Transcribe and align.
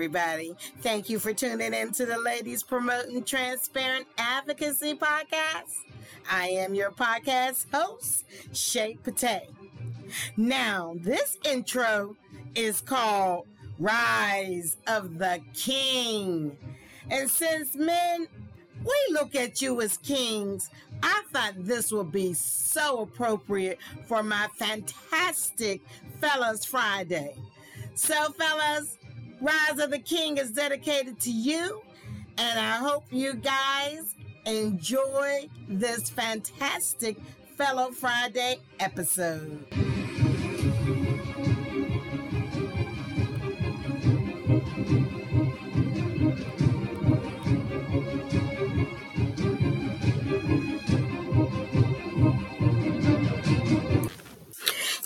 Everybody. 0.00 0.56
Thank 0.80 1.10
you 1.10 1.18
for 1.18 1.34
tuning 1.34 1.74
in 1.74 1.92
to 1.92 2.06
the 2.06 2.18
Ladies 2.18 2.62
Promoting 2.62 3.22
Transparent 3.22 4.06
Advocacy 4.16 4.94
Podcast. 4.94 5.76
I 6.30 6.46
am 6.48 6.72
your 6.72 6.90
podcast 6.90 7.66
host, 7.70 8.24
Shay 8.54 8.96
Pate. 9.04 9.50
Now, 10.38 10.94
this 10.96 11.36
intro 11.44 12.16
is 12.54 12.80
called 12.80 13.46
Rise 13.78 14.78
of 14.86 15.18
the 15.18 15.42
King. 15.52 16.56
And 17.10 17.30
since 17.30 17.74
men, 17.74 18.26
we 18.82 19.12
look 19.12 19.34
at 19.34 19.60
you 19.60 19.82
as 19.82 19.98
kings, 19.98 20.70
I 21.02 21.24
thought 21.30 21.52
this 21.58 21.92
would 21.92 22.10
be 22.10 22.32
so 22.32 23.02
appropriate 23.02 23.78
for 24.06 24.22
my 24.22 24.48
fantastic 24.56 25.82
Fellas 26.22 26.64
Friday. 26.64 27.34
So, 27.94 28.30
fellas, 28.30 28.96
Rise 29.40 29.78
of 29.78 29.90
the 29.90 29.98
King 29.98 30.36
is 30.36 30.50
dedicated 30.50 31.18
to 31.20 31.30
you, 31.30 31.80
and 32.36 32.58
I 32.58 32.72
hope 32.72 33.04
you 33.10 33.34
guys 33.34 34.14
enjoy 34.44 35.48
this 35.66 36.10
fantastic 36.10 37.16
Fellow 37.56 37.90
Friday 37.90 38.58
episode. 38.80 39.64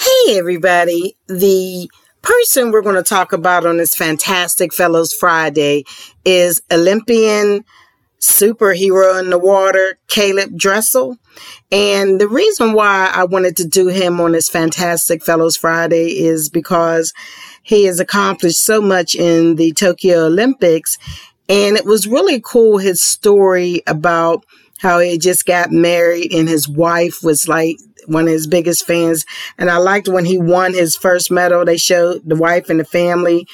Hey, 0.01 0.39
everybody. 0.39 1.17
The 1.29 1.89
person 2.25 2.71
we're 2.71 2.83
going 2.83 2.97
to 2.97 3.03
talk 3.03 3.33
about 3.35 3.67
on 3.67 3.77
this 3.77 3.95
fantastic 3.95 4.73
Fellows 4.73 5.13
Friday 5.13 5.85
is 6.25 6.63
Olympian 6.73 7.65
superhero 8.19 9.21
in 9.21 9.29
the 9.29 9.39
water, 9.39 9.99
Caleb 10.09 10.57
Dressel. 10.57 11.19
And 11.71 12.19
the 12.19 12.29
reason 12.29 12.73
why 12.73 13.11
I 13.15 13.25
wanted 13.25 13.59
to 13.59 13.69
do 13.69 13.89
him 13.89 14.21
on 14.21 14.33
this 14.33 14.49
fantastic 14.49 15.23
Fellows 15.23 15.59
Friday 15.59 16.19
is 16.19 16.49
because 16.49 17.13
he 17.63 17.85
has 17.85 18.01
accomplished 18.01 18.65
so 18.65 18.81
much 18.81 19.15
in 19.15 19.57
the 19.57 19.73
Tokyo 19.73 20.25
Olympics. 20.25 20.97
And 21.51 21.77
it 21.77 21.85
was 21.85 22.09
really 22.09 22.41
cool 22.41 22.79
his 22.79 23.03
story 23.03 23.83
about 23.87 24.47
how 24.79 24.99
he 24.99 25.19
just 25.19 25.45
got 25.45 25.71
married 25.71 26.33
and 26.33 26.49
his 26.49 26.69
wife 26.69 27.23
was 27.23 27.49
like 27.49 27.77
one 28.07 28.25
of 28.25 28.33
his 28.33 28.47
biggest 28.47 28.87
fans. 28.87 29.25
And 29.59 29.71
I 29.71 29.77
liked 29.77 30.09
when 30.09 30.25
he 30.25 30.39
won 30.39 30.75
his 30.75 30.97
first 30.97 31.31
medal, 31.31 31.65
they 31.65 31.77
showed 31.77 32.23
the 32.25 32.37
wife 32.37 32.71
and 32.71 32.81
the 32.81 32.85
family. 32.85 33.47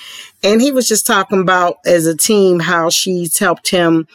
And 0.42 0.60
he 0.60 0.72
was 0.72 0.88
just 0.88 1.06
talking 1.06 1.40
about 1.40 1.78
as 1.86 2.06
a 2.06 2.16
team 2.16 2.60
how 2.60 2.90
she's 2.90 3.38
helped 3.38 3.70
him 3.70 4.06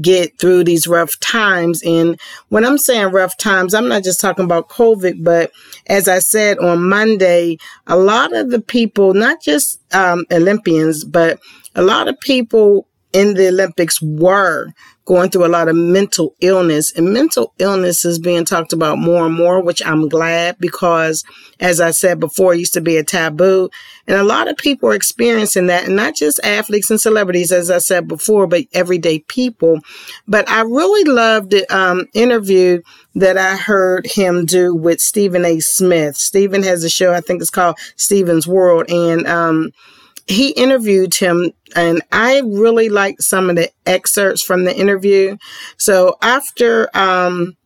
get 0.00 0.38
through 0.38 0.64
these 0.64 0.86
rough 0.86 1.18
times. 1.20 1.82
And 1.82 2.18
when 2.48 2.64
I'm 2.64 2.78
saying 2.78 3.12
rough 3.12 3.36
times, 3.36 3.74
I'm 3.74 3.88
not 3.88 4.02
just 4.02 4.20
talking 4.20 4.44
about 4.44 4.68
COVID, 4.68 5.22
but 5.22 5.52
as 5.86 6.08
I 6.08 6.20
said 6.20 6.58
on 6.58 6.88
Monday, 6.88 7.58
a 7.86 7.96
lot 7.96 8.34
of 8.34 8.50
the 8.50 8.60
people, 8.60 9.14
not 9.14 9.42
just 9.42 9.80
um, 9.94 10.24
Olympians, 10.32 11.04
but 11.04 11.38
a 11.74 11.82
lot 11.82 12.08
of 12.08 12.18
people 12.20 12.88
in 13.12 13.34
the 13.34 13.48
Olympics 13.48 14.00
were 14.02 14.68
going 15.04 15.30
through 15.30 15.46
a 15.46 15.48
lot 15.48 15.68
of 15.68 15.76
mental 15.76 16.34
illness 16.40 16.92
and 16.92 17.12
mental 17.12 17.52
illness 17.58 18.04
is 18.04 18.18
being 18.18 18.44
talked 18.44 18.72
about 18.72 18.98
more 18.98 19.26
and 19.26 19.34
more, 19.34 19.62
which 19.62 19.84
I'm 19.84 20.08
glad 20.08 20.56
because 20.58 21.24
as 21.60 21.80
I 21.80 21.90
said 21.90 22.20
before, 22.20 22.54
it 22.54 22.58
used 22.58 22.74
to 22.74 22.80
be 22.80 22.96
a 22.96 23.04
taboo 23.04 23.68
and 24.06 24.18
a 24.18 24.24
lot 24.24 24.48
of 24.48 24.56
people 24.56 24.90
are 24.90 24.94
experiencing 24.94 25.66
that 25.68 25.86
and 25.86 25.96
not 25.96 26.14
just 26.14 26.40
athletes 26.44 26.90
and 26.90 27.00
celebrities, 27.00 27.52
as 27.52 27.70
I 27.70 27.78
said 27.78 28.06
before, 28.06 28.46
but 28.46 28.64
everyday 28.72 29.20
people. 29.20 29.80
But 30.28 30.48
I 30.48 30.62
really 30.62 31.10
loved 31.10 31.50
the 31.50 31.66
um, 31.74 32.06
interview 32.12 32.82
that 33.14 33.38
I 33.38 33.56
heard 33.56 34.06
him 34.06 34.44
do 34.44 34.74
with 34.74 35.00
Stephen 35.00 35.44
A. 35.44 35.60
Smith. 35.60 36.16
Stephen 36.16 36.62
has 36.62 36.84
a 36.84 36.90
show, 36.90 37.12
I 37.12 37.20
think 37.20 37.40
it's 37.40 37.50
called 37.50 37.78
Stephen's 37.96 38.46
World. 38.46 38.90
And, 38.90 39.26
um, 39.26 39.72
he 40.26 40.50
interviewed 40.50 41.14
him 41.14 41.52
and 41.76 42.02
I 42.12 42.40
really 42.40 42.88
liked 42.88 43.22
some 43.22 43.50
of 43.50 43.56
the 43.56 43.70
excerpts 43.84 44.42
from 44.42 44.64
the 44.64 44.76
interview. 44.76 45.36
So 45.76 46.16
after, 46.22 46.88
um, 46.96 47.56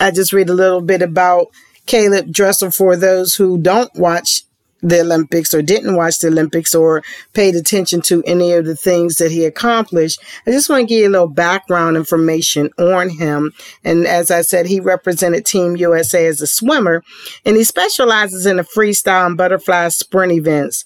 I 0.00 0.10
just 0.10 0.32
read 0.32 0.48
a 0.48 0.54
little 0.54 0.80
bit 0.80 1.02
about 1.02 1.48
Caleb 1.86 2.32
Dressel 2.32 2.70
for 2.70 2.96
those 2.96 3.34
who 3.34 3.58
don't 3.58 3.90
watch 3.96 4.42
the 4.84 5.00
Olympics 5.00 5.54
or 5.54 5.62
didn't 5.62 5.96
watch 5.96 6.18
the 6.18 6.28
Olympics 6.28 6.74
or 6.74 7.02
paid 7.32 7.56
attention 7.56 8.02
to 8.02 8.22
any 8.24 8.52
of 8.52 8.66
the 8.66 8.76
things 8.76 9.16
that 9.16 9.30
he 9.30 9.46
accomplished. 9.46 10.20
I 10.46 10.50
just 10.50 10.68
want 10.68 10.82
to 10.82 10.86
give 10.86 11.00
you 11.00 11.08
a 11.08 11.10
little 11.10 11.26
background 11.26 11.96
information 11.96 12.68
on 12.78 13.08
him. 13.08 13.52
And 13.82 14.06
as 14.06 14.30
I 14.30 14.42
said, 14.42 14.66
he 14.66 14.80
represented 14.80 15.46
Team 15.46 15.76
USA 15.76 16.26
as 16.26 16.42
a 16.42 16.46
swimmer 16.46 17.02
and 17.46 17.56
he 17.56 17.64
specializes 17.64 18.44
in 18.44 18.58
the 18.58 18.62
freestyle 18.62 19.26
and 19.26 19.38
butterfly 19.38 19.88
sprint 19.88 20.32
events 20.32 20.84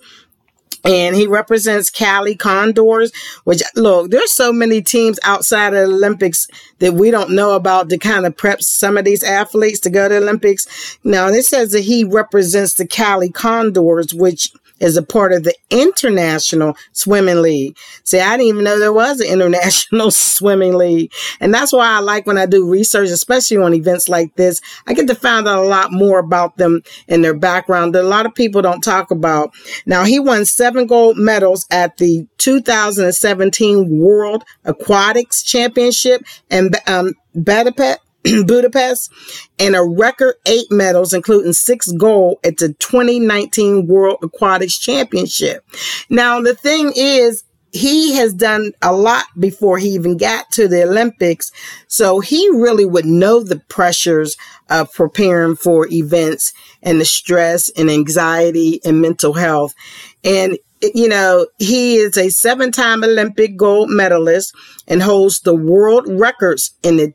and 0.84 1.16
he 1.16 1.26
represents 1.26 1.90
Cali 1.90 2.34
Condors, 2.34 3.12
which 3.44 3.62
look, 3.74 4.10
there's 4.10 4.32
so 4.32 4.52
many 4.52 4.82
teams 4.82 5.18
outside 5.22 5.74
of 5.74 5.88
the 5.88 5.94
Olympics 5.94 6.48
that 6.78 6.94
we 6.94 7.10
don't 7.10 7.30
know 7.30 7.54
about 7.54 7.88
to 7.90 7.98
kind 7.98 8.26
of 8.26 8.36
prep 8.36 8.62
some 8.62 8.96
of 8.96 9.04
these 9.04 9.22
athletes 9.22 9.80
to 9.80 9.90
go 9.90 10.08
to 10.08 10.16
Olympics. 10.16 10.98
Now, 11.04 11.30
this 11.30 11.48
says 11.48 11.72
that 11.72 11.80
he 11.80 12.04
represents 12.04 12.74
the 12.74 12.86
Cali 12.86 13.30
Condors, 13.30 14.14
which 14.14 14.52
is 14.80 14.96
a 14.96 15.02
part 15.02 15.32
of 15.32 15.44
the 15.44 15.54
International 15.70 16.76
Swimming 16.92 17.42
League. 17.42 17.76
See, 18.04 18.20
I 18.20 18.36
didn't 18.36 18.48
even 18.48 18.64
know 18.64 18.78
there 18.78 18.92
was 18.92 19.20
an 19.20 19.28
International 19.32 20.10
Swimming 20.10 20.74
League. 20.74 21.12
And 21.40 21.52
that's 21.52 21.72
why 21.72 21.86
I 21.88 22.00
like 22.00 22.26
when 22.26 22.38
I 22.38 22.46
do 22.46 22.68
research, 22.68 23.10
especially 23.10 23.58
on 23.58 23.74
events 23.74 24.08
like 24.08 24.34
this. 24.36 24.60
I 24.86 24.94
get 24.94 25.06
to 25.08 25.14
find 25.14 25.46
out 25.48 25.64
a 25.64 25.68
lot 25.68 25.92
more 25.92 26.18
about 26.18 26.56
them 26.56 26.82
and 27.08 27.24
their 27.24 27.34
background 27.34 27.94
that 27.94 28.04
a 28.04 28.08
lot 28.08 28.26
of 28.26 28.34
people 28.34 28.62
don't 28.62 28.82
talk 28.82 29.10
about. 29.10 29.52
Now, 29.86 30.04
he 30.04 30.18
won 30.18 30.44
seven 30.44 30.86
gold 30.86 31.16
medals 31.16 31.66
at 31.70 31.96
the 31.98 32.26
2017 32.38 33.98
World 33.98 34.44
Aquatics 34.64 35.42
Championship 35.42 36.22
and 36.50 36.76
um, 36.86 37.14
Budapest 37.34 38.00
Budapest 38.46 39.12
and 39.58 39.74
a 39.74 39.82
record 39.82 40.34
eight 40.46 40.70
medals, 40.70 41.12
including 41.12 41.52
six 41.52 41.90
gold 41.92 42.38
at 42.44 42.58
the 42.58 42.72
2019 42.74 43.86
World 43.86 44.18
Aquatics 44.22 44.78
Championship. 44.78 45.64
Now, 46.08 46.40
the 46.40 46.54
thing 46.54 46.92
is, 46.96 47.44
he 47.70 48.14
has 48.14 48.32
done 48.32 48.72
a 48.80 48.94
lot 48.94 49.26
before 49.38 49.78
he 49.78 49.90
even 49.90 50.16
got 50.16 50.50
to 50.52 50.68
the 50.68 50.84
Olympics. 50.84 51.52
So 51.86 52.20
he 52.20 52.48
really 52.50 52.86
would 52.86 53.04
know 53.04 53.42
the 53.42 53.60
pressures 53.68 54.36
of 54.70 54.92
preparing 54.92 55.54
for 55.54 55.86
events 55.90 56.54
and 56.82 56.98
the 56.98 57.04
stress 57.04 57.68
and 57.76 57.90
anxiety 57.90 58.80
and 58.84 59.02
mental 59.02 59.34
health. 59.34 59.74
And 60.24 60.58
you 60.80 61.08
know, 61.08 61.46
he 61.58 61.96
is 61.96 62.16
a 62.16 62.28
seven 62.28 62.70
time 62.70 63.02
Olympic 63.02 63.56
gold 63.56 63.90
medalist 63.90 64.54
and 64.86 65.02
holds 65.02 65.40
the 65.40 65.54
world 65.54 66.04
records 66.08 66.72
in 66.82 66.96
the 66.96 67.12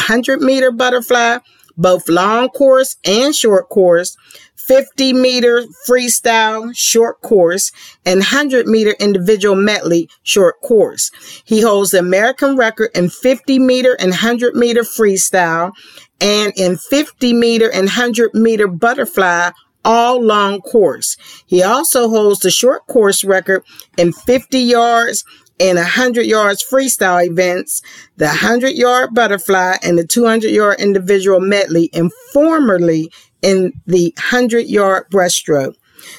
100 0.00 0.40
meter 0.40 0.70
butterfly, 0.70 1.38
both 1.76 2.08
long 2.08 2.48
course 2.48 2.96
and 3.04 3.34
short 3.34 3.68
course, 3.68 4.16
50 4.56 5.12
meter 5.14 5.64
freestyle 5.88 6.70
short 6.76 7.20
course, 7.22 7.72
and 8.04 8.20
100 8.20 8.66
meter 8.66 8.94
individual 9.00 9.56
medley 9.56 10.08
short 10.22 10.60
course. 10.62 11.10
He 11.44 11.60
holds 11.62 11.90
the 11.90 11.98
American 11.98 12.56
record 12.56 12.90
in 12.94 13.10
50 13.10 13.58
meter 13.58 13.96
and 13.98 14.10
100 14.10 14.54
meter 14.54 14.82
freestyle 14.82 15.72
and 16.20 16.52
in 16.56 16.76
50 16.76 17.32
meter 17.32 17.70
and 17.70 17.86
100 17.86 18.34
meter 18.34 18.68
butterfly 18.68 19.50
all 19.84 20.22
long 20.22 20.60
course. 20.60 21.16
He 21.46 21.62
also 21.62 22.08
holds 22.08 22.40
the 22.40 22.50
short 22.50 22.86
course 22.86 23.24
record 23.24 23.64
in 23.96 24.12
50 24.12 24.58
yards 24.58 25.24
in 25.60 25.76
100 25.76 26.22
yards 26.22 26.64
freestyle 26.68 27.24
events, 27.24 27.82
the 28.16 28.26
100 28.26 28.70
yard 28.70 29.10
butterfly 29.14 29.76
and 29.82 29.98
the 29.98 30.06
200 30.06 30.50
yard 30.50 30.80
individual 30.80 31.38
medley, 31.38 31.90
and 31.92 32.10
formerly 32.32 33.12
in 33.42 33.74
the 33.86 34.12
100 34.16 34.66
yard 34.66 35.04
breaststroke. 35.12 35.74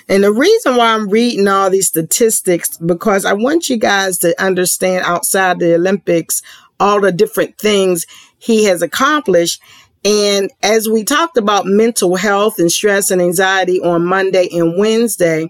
And 0.08 0.24
the 0.24 0.32
reason 0.32 0.76
why 0.76 0.94
I'm 0.94 1.10
reading 1.10 1.48
all 1.48 1.72
these 1.72 1.88
statistics, 1.88 2.78
because 2.78 3.26
I 3.26 3.34
want 3.34 3.68
you 3.68 3.78
guys 3.78 4.20
to 4.20 4.40
understand 4.42 5.06
outside 5.06 5.58
the 5.58 5.74
Olympics, 5.74 6.44
all 6.80 7.02
the 7.02 7.12
different 7.12 7.58
things 7.58 8.06
he 8.38 8.66
has 8.66 8.84
accomplished. 8.84 9.60
And 10.06 10.52
as 10.62 10.88
we 10.88 11.04
talked 11.04 11.38
about 11.38 11.66
mental 11.66 12.16
health 12.16 12.60
and 12.60 12.72
stress 12.72 13.10
and 13.10 13.22
anxiety 13.22 13.80
on 13.80 14.06
Monday 14.06 14.50
and 14.52 14.78
Wednesday, 14.78 15.50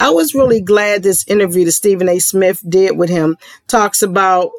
I 0.00 0.10
was 0.10 0.34
really 0.34 0.60
glad 0.60 1.02
this 1.02 1.26
interview 1.26 1.64
that 1.64 1.72
Stephen 1.72 2.08
A. 2.08 2.18
Smith 2.18 2.62
did 2.68 2.96
with 2.96 3.10
him 3.10 3.36
talks 3.66 4.02
about, 4.02 4.50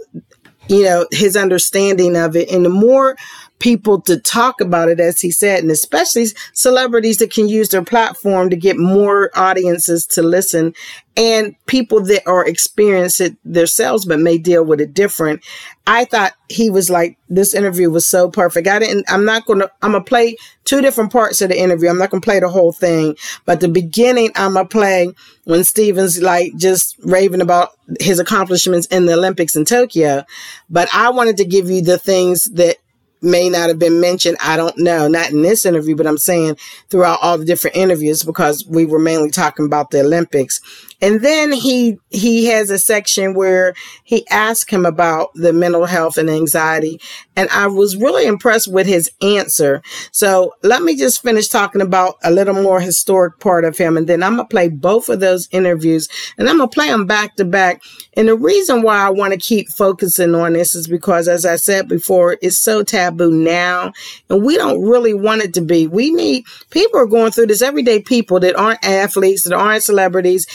you 0.68 0.84
know, 0.84 1.08
his 1.12 1.36
understanding 1.36 2.16
of 2.16 2.36
it. 2.36 2.52
And 2.52 2.66
the 2.66 2.70
more 2.70 3.16
people 3.60 4.02
to 4.02 4.18
talk 4.18 4.62
about 4.62 4.90
it, 4.90 5.00
as 5.00 5.20
he 5.20 5.32
said, 5.32 5.62
and 5.62 5.72
especially 5.72 6.28
celebrities 6.54 7.18
that 7.18 7.32
can 7.32 7.50
use 7.50 7.70
their 7.70 7.84
platform 7.84 8.50
to 8.50 8.56
get 8.56 8.78
more 8.78 9.30
audiences 9.38 10.08
to 10.08 10.22
listen 10.22 10.74
and 11.18 11.54
people 11.66 12.02
that 12.02 12.26
are 12.26 12.48
experiencing 12.48 13.28
it 13.28 13.38
themselves 13.44 14.06
but 14.06 14.20
may 14.20 14.38
deal 14.38 14.64
with 14.64 14.80
it 14.80 14.94
different. 14.94 15.44
I 15.86 16.06
thought 16.06 16.34
he 16.48 16.70
was 16.70 16.90
like, 16.90 17.18
this 17.28 17.54
interview 17.54 17.90
was 17.90 18.06
so 18.06 18.30
perfect. 18.30 18.68
I 18.68 18.80
didn't, 18.80 19.06
I'm 19.12 19.26
not 19.26 19.46
going 19.46 19.60
to, 19.60 19.70
I'm 19.82 19.92
going 19.92 20.04
to 20.04 20.08
play 20.08 20.38
two 20.64 20.82
different 20.82 21.12
parts 21.12 21.42
of 21.42 21.50
the 21.50 21.60
interview. 21.60 21.90
I'm 21.90 21.98
not 21.98 22.12
going 22.12 22.22
to 22.22 22.26
play 22.26 22.40
the 22.40 22.48
whole 22.48 22.72
thing, 22.72 23.18
but 23.46 23.60
the 23.60 23.68
beginning, 23.68 24.32
I'm 24.36 24.54
going 24.54 24.68
to 24.68 24.72
play 24.72 25.12
when 25.44 25.66
Stephen's 25.66 26.22
like 26.22 26.56
just 26.56 26.96
raving 27.00 27.42
about 27.42 27.72
his 28.00 28.20
accomplishments 28.20 28.88
in 28.88 29.06
the 29.06 29.14
Olympics 29.14 29.58
in 29.58 29.66
Tokyo. 29.66 30.24
But 30.70 30.88
I 30.94 31.10
wanted 31.10 31.36
to 31.38 31.46
give 31.46 31.70
you 31.70 31.82
the 31.82 31.98
things 31.98 32.46
that 32.54 32.78
may 33.22 33.50
not 33.50 33.70
have 33.70 33.80
been 33.80 34.00
mentioned. 34.00 34.38
I 34.42 34.58
don't 34.58 34.78
know. 34.78 35.08
Not 35.08 35.32
in 35.32 35.42
this 35.42 35.66
interview, 35.66 35.96
but 35.96 36.08
I'm 36.08 36.18
saying 36.18 36.58
throughout 36.90 37.20
all 37.22 37.38
the 37.38 37.46
different 37.46 37.78
interviews 37.78 38.24
because 38.24 38.66
we 38.68 38.86
were 38.86 39.00
mainly 39.00 39.32
talking 39.32 39.66
about 39.66 39.92
the 39.92 40.02
Olympics. 40.02 40.62
And 41.02 41.22
then 41.22 41.52
he, 41.52 41.98
he 42.10 42.46
has 42.46 42.70
a 42.70 42.80
section 42.80 43.34
where 43.34 43.74
he 44.04 44.28
asked 44.30 44.70
him 44.70 44.86
about 44.86 45.30
the 45.34 45.54
mental 45.54 45.86
health 45.86 46.18
and 46.18 46.30
anxiety. 46.30 47.00
And 47.36 47.50
I 47.50 47.68
was 47.68 47.96
really 47.96 48.26
impressed 48.26 48.72
with 48.72 48.86
his 48.86 49.10
answer. 49.22 49.82
So 50.12 50.54
let 50.64 50.82
me 50.82 50.98
just 50.98 51.22
finish 51.22 51.48
talking 51.48 51.82
about 51.82 52.16
a 52.24 52.32
little 52.32 52.56
more 52.56 52.82
historic 52.82 53.40
part 53.40 53.64
of 53.64 53.78
him. 53.78 53.96
And 53.96 54.08
then 54.08 54.24
I'm 54.24 54.36
going 54.36 54.48
to 54.48 54.52
play 54.52 54.68
both 54.68 55.10
of 55.10 55.20
those 55.20 55.48
interviews 55.52 56.10
and 56.38 56.50
I'm 56.50 56.58
going 56.58 56.70
to 56.70 56.74
play 56.74 56.88
them 56.88 57.06
back 57.06 57.36
to 57.38 57.46
back. 57.46 57.82
And 58.18 58.28
the 58.28 58.36
reason 58.36 58.82
why 58.82 58.98
I 58.98 59.10
want 59.10 59.34
to 59.34 59.40
keep 59.40 59.70
focusing 59.70 60.36
on 60.36 60.54
this 60.54 60.76
is 60.76 60.88
because, 60.88 61.28
as 61.28 61.46
I 61.46 61.56
said 61.56 61.88
before, 61.88 62.38
it's 62.42 62.58
so 62.58 62.84
taboo 62.84 63.32
now 63.32 63.94
and 64.30 64.44
we 64.44 64.58
don't 64.58 64.84
really 64.84 65.14
want 65.14 65.44
it 65.44 65.54
to 65.54 65.62
be. 65.62 65.88
We 65.88 66.12
need 66.12 66.46
people 66.70 67.00
are 67.00 67.06
going 67.06 67.32
through 67.32 67.48
this 67.48 67.62
everyday 67.62 68.02
people 68.02 68.40
that 68.42 68.56
aren't 68.56 68.84
athletes, 68.84 69.44
that 69.44 69.54
aren't 69.54 69.84
celebrities 69.84 70.46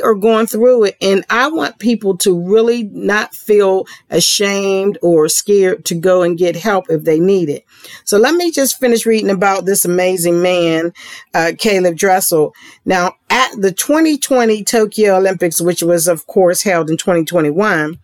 are 0.00 0.14
going 0.14 0.46
through 0.46 0.84
it. 0.84 0.96
And 1.00 1.24
I 1.28 1.48
want 1.48 1.78
people 1.78 2.16
to 2.18 2.38
really 2.38 2.84
not 2.84 3.34
feel 3.34 3.86
ashamed 4.10 4.98
or 5.02 5.28
scared 5.28 5.84
to 5.86 5.94
go 5.94 6.22
and 6.22 6.38
get 6.38 6.56
help 6.56 6.86
if 6.88 7.04
they 7.04 7.18
need 7.18 7.48
it. 7.48 7.64
So 8.04 8.18
let 8.18 8.34
me 8.34 8.50
just 8.50 8.78
finish 8.78 9.06
reading 9.06 9.30
about 9.30 9.64
this 9.64 9.84
amazing 9.84 10.40
man, 10.40 10.92
uh, 11.34 11.52
Caleb 11.58 11.96
Dressel. 11.96 12.54
Now, 12.84 13.16
at 13.28 13.50
the 13.60 13.72
2020 13.72 14.62
Tokyo 14.64 15.16
Olympics, 15.16 15.60
which 15.60 15.82
was, 15.82 16.06
of 16.06 16.26
course, 16.26 16.62
held 16.62 16.90
in 16.90 16.96
2021, 16.96 17.98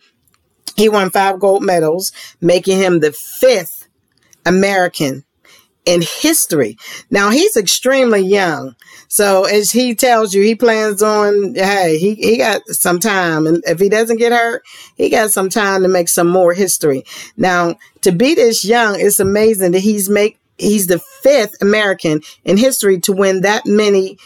he 0.76 0.88
won 0.88 1.10
five 1.10 1.40
gold 1.40 1.62
medals, 1.62 2.12
making 2.40 2.78
him 2.78 3.00
the 3.00 3.12
fifth 3.12 3.88
American 4.46 5.24
in 5.88 6.02
history. 6.02 6.76
Now 7.10 7.30
he's 7.30 7.56
extremely 7.56 8.20
young. 8.20 8.76
So 9.08 9.44
as 9.44 9.70
he 9.70 9.94
tells 9.94 10.34
you, 10.34 10.42
he 10.42 10.54
plans 10.54 11.02
on, 11.02 11.54
hey, 11.54 11.96
he, 11.98 12.14
he 12.14 12.36
got 12.36 12.60
some 12.66 13.00
time. 13.00 13.46
And 13.46 13.64
if 13.66 13.80
he 13.80 13.88
doesn't 13.88 14.18
get 14.18 14.30
hurt, 14.32 14.62
he 14.96 15.08
got 15.08 15.30
some 15.30 15.48
time 15.48 15.82
to 15.82 15.88
make 15.88 16.10
some 16.10 16.28
more 16.28 16.52
history. 16.52 17.04
Now 17.38 17.76
to 18.02 18.12
be 18.12 18.34
this 18.34 18.66
young, 18.66 19.00
it's 19.00 19.18
amazing 19.18 19.72
that 19.72 19.80
he's 19.80 20.10
make, 20.10 20.38
he's 20.58 20.88
the 20.88 20.98
fifth 20.98 21.54
American 21.62 22.20
in 22.44 22.58
history 22.58 23.00
to 23.00 23.12
win 23.14 23.40
that 23.40 23.64
many 23.64 24.18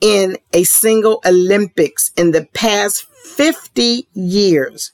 in 0.00 0.38
a 0.54 0.64
single 0.64 1.20
Olympics 1.26 2.12
in 2.16 2.30
the 2.30 2.46
past 2.54 3.04
50 3.24 4.08
years. 4.14 4.92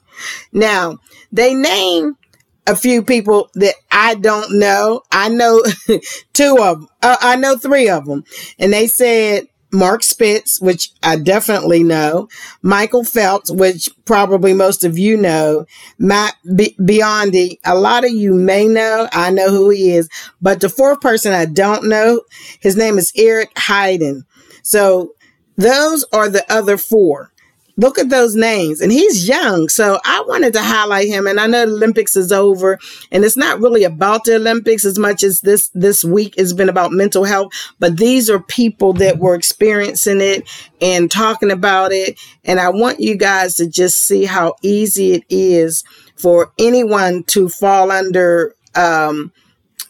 Now 0.53 0.99
they 1.31 1.55
name 1.55 2.17
a 2.67 2.77
few 2.77 3.03
people 3.03 3.51
that 3.55 3.75
I 3.91 4.15
don't 4.15 4.59
know. 4.59 5.03
I 5.11 5.29
know 5.29 5.63
two 6.33 6.59
of 6.61 6.81
them. 6.81 6.89
Uh, 7.03 7.17
I 7.21 7.37
know 7.37 7.57
three 7.57 7.89
of 7.89 8.07
them. 8.07 8.25
And 8.59 8.73
they 8.73 8.87
said 8.87 9.47
Mark 9.73 10.03
Spitz, 10.03 10.61
which 10.61 10.91
I 11.03 11.17
definitely 11.17 11.83
know, 11.83 12.29
Michael 12.63 13.05
Phelps, 13.05 13.51
which 13.51 13.89
probably 14.05 14.53
most 14.53 14.85
of 14.85 14.99
you 14.99 15.17
know, 15.17 15.67
Matt 15.99 16.35
B- 16.55 16.77
Biondi. 16.81 17.59
A 17.65 17.79
lot 17.79 18.05
of 18.05 18.11
you 18.11 18.35
may 18.35 18.67
know. 18.67 19.09
I 19.13 19.31
know 19.31 19.51
who 19.51 19.71
he 19.71 19.93
is. 19.93 20.09
But 20.41 20.61
the 20.61 20.69
fourth 20.69 21.01
person 21.01 21.33
I 21.33 21.47
don't 21.47 21.89
know, 21.89 22.23
his 22.61 22.77
name 22.77 22.99
is 22.99 23.13
Eric 23.17 23.55
Heiden. 23.55 24.25
So 24.63 25.15
those 25.57 26.05
are 26.13 26.29
the 26.29 26.45
other 26.53 26.77
four 26.77 27.33
look 27.77 27.99
at 27.99 28.09
those 28.09 28.35
names. 28.35 28.81
And 28.81 28.91
he's 28.91 29.29
young 29.29 29.69
so 29.69 29.99
i 30.05 30.25
wanted 30.27 30.53
to 30.55 30.63
highlight 30.63 31.09
him. 31.09 31.27
And 31.27 31.39
i 31.39 31.47
know 31.47 31.67
the 31.67 31.73
olympics 31.73 32.17
is 32.17 32.33
over 32.33 32.79
and 33.13 33.25
it's 33.25 33.37
not 33.37 33.61
really 33.61 33.85
about 33.85 34.25
the 34.25 34.37
olympics 34.37 34.85
as 34.85 34.99
much 34.99 35.23
as 35.23 35.41
this 35.41 35.71
this 35.75 36.05
week 36.05 36.39
has 36.39 36.53
been 36.53 36.69
about 36.69 36.93
mental 36.93 37.25
health 37.25 37.53
but 37.79 37.97
these 37.97 38.31
are 38.31 38.41
people 38.41 38.93
that 38.95 39.19
were 39.19 39.35
experiencing 39.35 40.21
it 40.21 40.49
and 40.81 41.11
talking 41.11 41.51
about 41.51 41.93
it. 41.93 42.19
And 42.45 42.61
i 42.61 42.69
want 42.71 43.01
you 43.01 43.17
guys 43.17 43.55
to 43.57 43.67
just 43.67 43.99
see 43.99 44.25
how 44.25 44.55
easy 44.63 45.13
it 45.13 45.25
is 45.29 45.85
for 46.17 46.53
anyone 46.59 47.25
to 47.25 47.49
fall 47.49 47.91
under 47.91 48.55
um, 48.75 49.33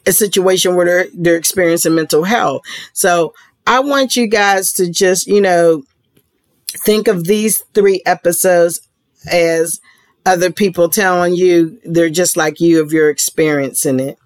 a 0.06 0.12
situation 0.12 0.74
where 0.74 0.86
they're, 0.86 1.06
they're 1.14 1.36
experiencing 1.36 1.94
mental 1.94 2.24
health. 2.24 2.62
So 2.92 3.34
i 3.66 3.80
want 3.80 4.16
you 4.16 4.26
guys 4.26 4.72
to 4.72 4.90
just 4.90 5.26
you 5.26 5.40
know 5.40 5.82
think 6.78 7.08
of 7.08 7.24
these 7.24 7.62
three 7.74 8.02
episodes 8.06 8.80
as 9.30 9.80
other 10.24 10.50
people 10.50 10.88
telling 10.88 11.34
you 11.34 11.78
they're 11.84 12.10
just 12.10 12.36
like 12.36 12.60
you 12.60 12.84
if 12.84 12.92
you're 12.92 13.10
experiencing 13.10 14.00
it. 14.00 14.18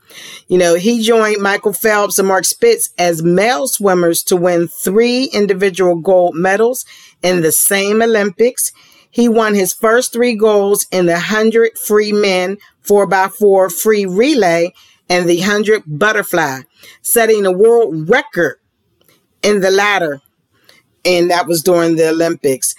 You 0.48 0.58
know, 0.58 0.74
he 0.74 1.02
joined 1.02 1.40
Michael 1.40 1.72
Phelps 1.72 2.18
and 2.18 2.26
Mark 2.26 2.44
Spitz 2.44 2.90
as 2.98 3.22
male 3.22 3.68
swimmers 3.68 4.22
to 4.24 4.36
win 4.36 4.66
three 4.66 5.24
individual 5.24 5.96
gold 5.96 6.34
medals 6.34 6.84
in 7.22 7.42
the 7.42 7.52
same 7.52 8.02
Olympics. 8.02 8.72
He 9.10 9.28
won 9.28 9.54
his 9.54 9.72
first 9.72 10.12
three 10.12 10.34
goals 10.34 10.86
in 10.90 11.06
the 11.06 11.12
100 11.12 11.78
free 11.78 12.12
men 12.12 12.58
4x4 12.84 13.72
free 13.72 14.06
relay 14.06 14.72
and 15.08 15.28
the 15.28 15.40
100 15.40 15.82
butterfly, 15.86 16.60
setting 17.02 17.44
a 17.44 17.52
world 17.52 18.08
record 18.08 18.56
in 19.42 19.60
the 19.60 19.70
latter 19.70 20.20
and 21.04 21.30
that 21.30 21.46
was 21.46 21.62
during 21.62 21.96
the 21.96 22.10
Olympics. 22.10 22.74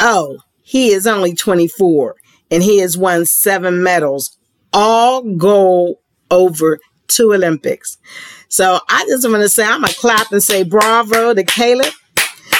Oh, 0.00 0.38
he 0.62 0.90
is 0.90 1.06
only 1.06 1.34
24 1.34 2.16
and 2.50 2.62
he 2.62 2.78
has 2.78 2.96
won 2.96 3.26
seven 3.26 3.82
medals, 3.82 4.38
all 4.72 5.22
gold 5.22 5.96
over 6.30 6.78
two 7.08 7.32
Olympics. 7.32 7.98
So 8.48 8.80
I 8.88 9.04
just 9.08 9.28
want 9.28 9.42
to 9.42 9.48
say, 9.48 9.64
I'm 9.64 9.80
going 9.80 9.92
to 9.92 9.98
clap 9.98 10.32
and 10.32 10.42
say 10.42 10.62
bravo 10.62 11.34
to 11.34 11.44
Caleb 11.44 11.92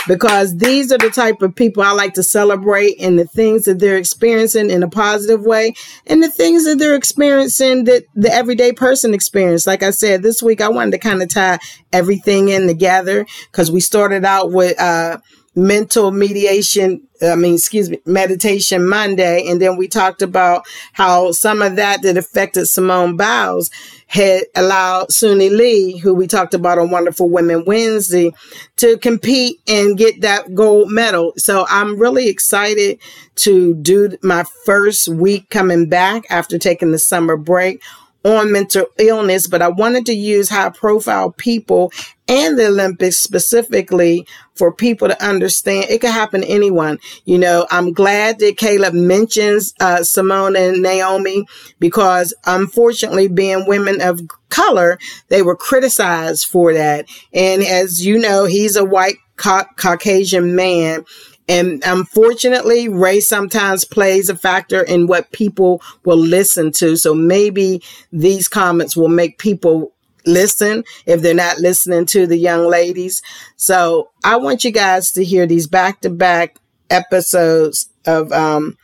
because 0.06 0.56
these 0.56 0.92
are 0.92 0.99
the 0.99 1.11
type 1.11 1.42
of 1.42 1.54
people 1.54 1.82
I 1.82 1.92
like 1.92 2.14
to 2.14 2.23
celebrate 2.23 3.00
and 3.00 3.18
the 3.18 3.26
things 3.26 3.64
that 3.64 3.78
they're 3.78 3.97
experiencing 3.97 4.71
in 4.71 4.82
a 4.82 4.88
positive 4.88 5.44
way 5.44 5.75
and 6.06 6.23
the 6.23 6.30
things 6.30 6.64
that 6.64 6.78
they're 6.78 6.94
experiencing 6.94 7.85
that 7.85 8.04
the 8.14 8.32
everyday 8.32 8.73
person 8.73 9.14
experience. 9.14 9.66
Like 9.66 9.82
I 9.82 9.90
said, 9.90 10.23
this 10.23 10.42
week 10.42 10.61
I 10.61 10.68
wanted 10.68 10.92
to 10.92 10.99
kind 10.99 11.23
of 11.23 11.28
tie 11.28 11.59
everything 11.92 12.49
in 12.49 12.66
together 12.66 13.26
because 13.50 13.71
we 13.71 13.80
started 13.80 14.25
out 14.25 14.52
with, 14.52 14.80
uh, 14.80 15.18
mental 15.54 16.11
mediation 16.11 17.06
I 17.23 17.37
mean, 17.37 17.54
excuse 17.54 17.88
me, 17.88 18.00
meditation 18.04 18.87
Monday. 18.87 19.47
And 19.47 19.61
then 19.61 19.76
we 19.76 19.87
talked 19.87 20.23
about 20.23 20.64
how 20.92 21.32
some 21.32 21.62
of 21.62 21.76
that 21.76 22.02
that 22.02 22.16
affected 22.16 22.66
Simone 22.66 23.16
Biles 23.16 23.71
had 24.09 24.42
allowed 24.56 25.09
Suni 25.09 25.50
Lee, 25.50 25.99
who 25.99 26.14
we 26.14 26.26
talked 26.26 26.54
about 26.54 26.78
on 26.78 26.90
Wonderful 26.90 27.30
Women 27.30 27.64
Wednesday, 27.64 28.32
to 28.76 28.99
compete 28.99 29.61
and 29.68 29.97
get 29.97 30.21
that 30.23 30.54
gold 30.54 30.90
medal. 30.90 31.32
So 31.37 31.64
I'm 31.68 31.99
really 31.99 32.28
excited 32.28 32.99
to 33.37 33.75
do 33.75 34.16
my 34.23 34.44
first 34.64 35.09
week 35.09 35.49
coming 35.49 35.88
back 35.88 36.25
after 36.28 36.59
taking 36.59 36.90
the 36.90 36.99
summer 36.99 37.37
break 37.37 37.82
on 38.25 38.52
mental 38.52 38.87
illness, 38.99 39.49
but 39.49 39.62
I 39.62 39.69
wanted 39.69 40.07
to 40.07 40.14
use 40.14 40.49
high 40.49 40.71
profile 40.71 41.33
people 41.33 41.93
and 42.29 42.59
the 42.59 42.69
Olympics 42.69 43.19
specifically 43.19 44.26
for 44.55 44.73
people 44.73 45.09
to 45.09 45.25
understand 45.25 45.87
it 45.91 46.00
could 46.00 46.11
happen 46.11 46.43
to 46.43 46.47
anyone. 46.47 46.99
You 47.25 47.38
know, 47.38 47.67
I'm 47.71 47.93
glad 47.93 48.38
that 48.38 48.57
Caleb 48.57 48.95
mentions 48.95 49.75
uh, 49.81 50.05
Simone 50.05 50.57
and 50.57 50.83
Naomi 50.83 51.45
because 51.79 52.33
unfortunately, 52.45 53.29
being 53.29 53.67
women 53.67 54.00
of 54.00 54.21
color, 54.50 54.99
they 55.29 55.43
were 55.43 55.57
criticized 55.57 56.47
for 56.47 56.73
that. 56.75 57.07
And 57.33 57.62
as 57.62 58.07
you 58.07 58.19
know, 58.19 58.45
he's 58.45 58.76
a 58.76 58.85
white 58.85 59.17
ca- 59.37 59.69
Caucasian 59.76 60.55
man 60.55 61.05
and 61.49 61.83
unfortunately, 61.85 62.89
race 62.89 63.29
sometimes 63.29 63.85
plays 63.85 64.29
a 64.29 64.37
factor 64.37 64.83
in 64.83 65.07
what 65.07 65.33
people 65.33 65.83
will 66.05 66.19
listen 66.19 66.73
to. 66.73 66.97
So 66.97 67.15
maybe 67.15 67.83
these 68.13 68.49
comments 68.49 68.97
will 68.97 69.09
make 69.09 69.39
people 69.39 69.93
listen 70.25 70.85
if 71.05 71.21
they're 71.21 71.35
not 71.35 71.59
listening 71.59 72.07
to 72.07 72.27
the 72.27 72.37
young 72.37 72.69
ladies. 72.69 73.23
So 73.57 74.11
I 74.23 74.37
want 74.37 74.65
you 74.65 74.71
guys 74.71 75.11
to 75.13 75.25
hear 75.25 75.47
these 75.47 75.67
back 75.67 76.01
to 76.03 76.11
back 76.11 76.57
episodes 76.91 77.89
of 78.07 78.31
um, 78.33 78.77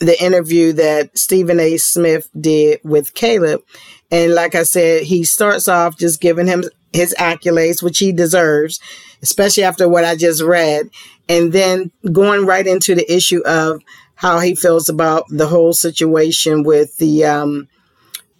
the 0.00 0.22
interview 0.22 0.72
that 0.74 1.16
Stephen 1.16 1.60
A. 1.60 1.76
Smith 1.76 2.28
did 2.38 2.80
with 2.84 3.14
Caleb. 3.14 3.62
And 4.10 4.34
like 4.34 4.54
I 4.54 4.64
said, 4.64 5.04
he 5.04 5.24
starts 5.24 5.68
off 5.68 5.98
just 5.98 6.20
giving 6.20 6.46
him 6.46 6.64
his 6.92 7.14
accolades, 7.18 7.82
which 7.82 7.98
he 7.98 8.12
deserves, 8.12 8.80
especially 9.22 9.62
after 9.62 9.88
what 9.88 10.04
I 10.04 10.16
just 10.16 10.42
read. 10.42 10.90
And 11.28 11.52
then 11.52 11.90
going 12.12 12.46
right 12.46 12.66
into 12.66 12.94
the 12.94 13.10
issue 13.10 13.42
of 13.46 13.82
how 14.14 14.40
he 14.40 14.54
feels 14.54 14.88
about 14.88 15.24
the 15.28 15.46
whole 15.46 15.72
situation 15.72 16.62
with 16.62 16.96
the 16.98 17.24
um, 17.24 17.68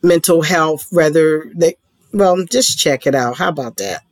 mental 0.02 0.42
health, 0.42 0.86
whether 0.90 1.50
they, 1.54 1.76
well, 2.12 2.44
just 2.50 2.78
check 2.78 3.06
it 3.06 3.14
out. 3.14 3.38
How 3.38 3.48
about 3.48 3.76
that? 3.78 4.02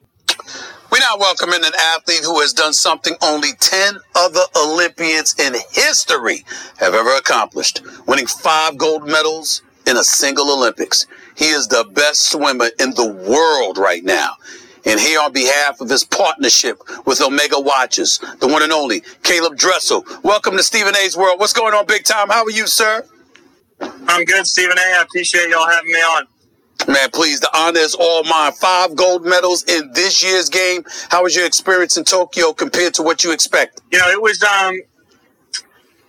We 0.90 0.98
now 0.98 1.18
welcome 1.18 1.50
in 1.50 1.64
an 1.64 1.72
athlete 1.78 2.24
who 2.24 2.40
has 2.40 2.52
done 2.52 2.72
something 2.72 3.14
only 3.22 3.50
10 3.60 3.98
other 4.16 4.40
Olympians 4.56 5.36
in 5.38 5.54
history 5.70 6.44
have 6.78 6.94
ever 6.94 7.14
accomplished, 7.16 7.82
winning 8.08 8.26
five 8.26 8.76
gold 8.76 9.06
medals 9.06 9.62
in 9.86 9.96
a 9.96 10.02
single 10.02 10.52
Olympics. 10.52 11.06
He 11.36 11.46
is 11.46 11.68
the 11.68 11.84
best 11.92 12.32
swimmer 12.32 12.70
in 12.80 12.90
the 12.90 13.06
world 13.06 13.78
right 13.78 14.02
now. 14.02 14.34
And 14.86 14.98
here 14.98 15.20
on 15.20 15.32
behalf 15.32 15.80
of 15.80 15.88
his 15.88 16.04
partnership 16.04 16.80
with 17.06 17.20
Omega 17.20 17.60
Watches, 17.60 18.18
the 18.40 18.48
one 18.48 18.62
and 18.62 18.72
only 18.72 19.02
Caleb 19.22 19.56
Dressel. 19.56 20.04
Welcome 20.22 20.56
to 20.56 20.62
Stephen 20.62 20.96
A's 20.96 21.16
World. 21.16 21.38
What's 21.38 21.52
going 21.52 21.74
on, 21.74 21.86
big 21.86 22.04
time? 22.04 22.28
How 22.28 22.44
are 22.44 22.50
you, 22.50 22.66
sir? 22.66 23.04
I'm 23.80 24.24
good, 24.24 24.46
Stephen 24.46 24.78
A. 24.78 24.98
I 24.98 25.02
appreciate 25.02 25.48
y'all 25.50 25.68
having 25.68 25.90
me 25.90 25.98
on. 25.98 26.26
Man, 26.88 27.10
please, 27.10 27.40
the 27.40 27.50
honor 27.54 27.80
is 27.80 27.94
all 27.94 28.24
mine. 28.24 28.52
Five 28.52 28.96
gold 28.96 29.24
medals 29.24 29.64
in 29.64 29.92
this 29.92 30.24
year's 30.24 30.48
game. 30.48 30.84
How 31.10 31.22
was 31.22 31.36
your 31.36 31.44
experience 31.44 31.96
in 31.96 32.04
Tokyo 32.04 32.52
compared 32.52 32.94
to 32.94 33.02
what 33.02 33.22
you 33.22 33.32
expect? 33.32 33.82
You 33.92 33.98
know, 33.98 34.08
it 34.08 34.20
was 34.20 34.42
um, 34.42 34.80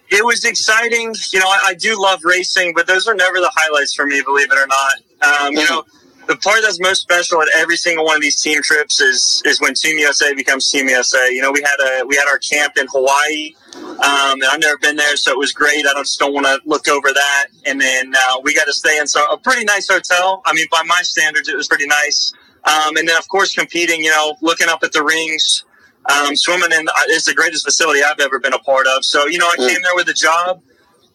it 0.09 0.25
was 0.25 0.45
exciting. 0.45 1.13
You 1.33 1.39
know, 1.39 1.47
I, 1.47 1.59
I 1.67 1.73
do 1.73 2.01
love 2.01 2.21
racing, 2.23 2.73
but 2.73 2.87
those 2.87 3.07
are 3.07 3.15
never 3.15 3.39
the 3.39 3.51
highlights 3.53 3.93
for 3.93 4.05
me, 4.05 4.21
believe 4.21 4.47
it 4.49 4.57
or 4.57 4.67
not. 4.67 5.41
Um, 5.41 5.53
you 5.53 5.65
know, 5.69 5.83
the 6.31 6.37
part 6.37 6.61
that's 6.61 6.79
most 6.79 7.01
special 7.01 7.41
at 7.41 7.49
every 7.55 7.75
single 7.75 8.05
one 8.05 8.15
of 8.15 8.21
these 8.21 8.41
team 8.41 8.61
trips 8.61 9.01
is 9.01 9.41
is 9.43 9.59
when 9.59 9.73
Team 9.73 9.97
USA 9.97 10.33
becomes 10.33 10.71
Team 10.71 10.87
USA. 10.87 11.29
You 11.29 11.41
know, 11.41 11.51
we 11.51 11.61
had 11.61 12.01
a 12.01 12.05
we 12.07 12.15
had 12.15 12.25
our 12.27 12.39
camp 12.39 12.77
in 12.77 12.87
Hawaii. 12.89 13.53
Um, 13.73 14.41
and 14.41 14.45
I've 14.45 14.59
never 14.59 14.77
been 14.77 14.95
there, 14.95 15.15
so 15.15 15.31
it 15.31 15.37
was 15.37 15.51
great. 15.51 15.85
I 15.85 15.93
just 15.95 16.19
don't 16.19 16.33
want 16.33 16.45
to 16.45 16.59
look 16.65 16.87
over 16.87 17.09
that. 17.13 17.45
And 17.65 17.79
then 17.79 18.13
uh, 18.15 18.39
we 18.43 18.53
got 18.53 18.65
to 18.65 18.73
stay 18.73 18.97
in 18.97 19.07
so, 19.07 19.23
a 19.31 19.37
pretty 19.37 19.63
nice 19.63 19.87
hotel. 19.89 20.41
I 20.45 20.53
mean, 20.53 20.67
by 20.71 20.83
my 20.85 21.01
standards, 21.03 21.47
it 21.47 21.55
was 21.55 21.67
pretty 21.67 21.87
nice. 21.87 22.33
Um, 22.65 22.97
and 22.97 23.07
then, 23.07 23.17
of 23.17 23.27
course, 23.27 23.53
competing. 23.53 24.01
You 24.01 24.11
know, 24.11 24.35
looking 24.41 24.69
up 24.69 24.83
at 24.83 24.91
the 24.91 25.03
rings, 25.03 25.65
um, 26.09 26.35
swimming 26.35 26.71
in 26.71 26.87
uh, 26.87 27.01
is 27.09 27.25
the 27.25 27.33
greatest 27.33 27.65
facility 27.65 28.01
I've 28.03 28.19
ever 28.19 28.39
been 28.39 28.53
a 28.53 28.59
part 28.59 28.87
of. 28.87 29.03
So, 29.05 29.27
you 29.27 29.37
know, 29.37 29.47
I 29.47 29.57
came 29.57 29.81
there 29.81 29.95
with 29.95 30.07
a 30.07 30.13
job. 30.13 30.61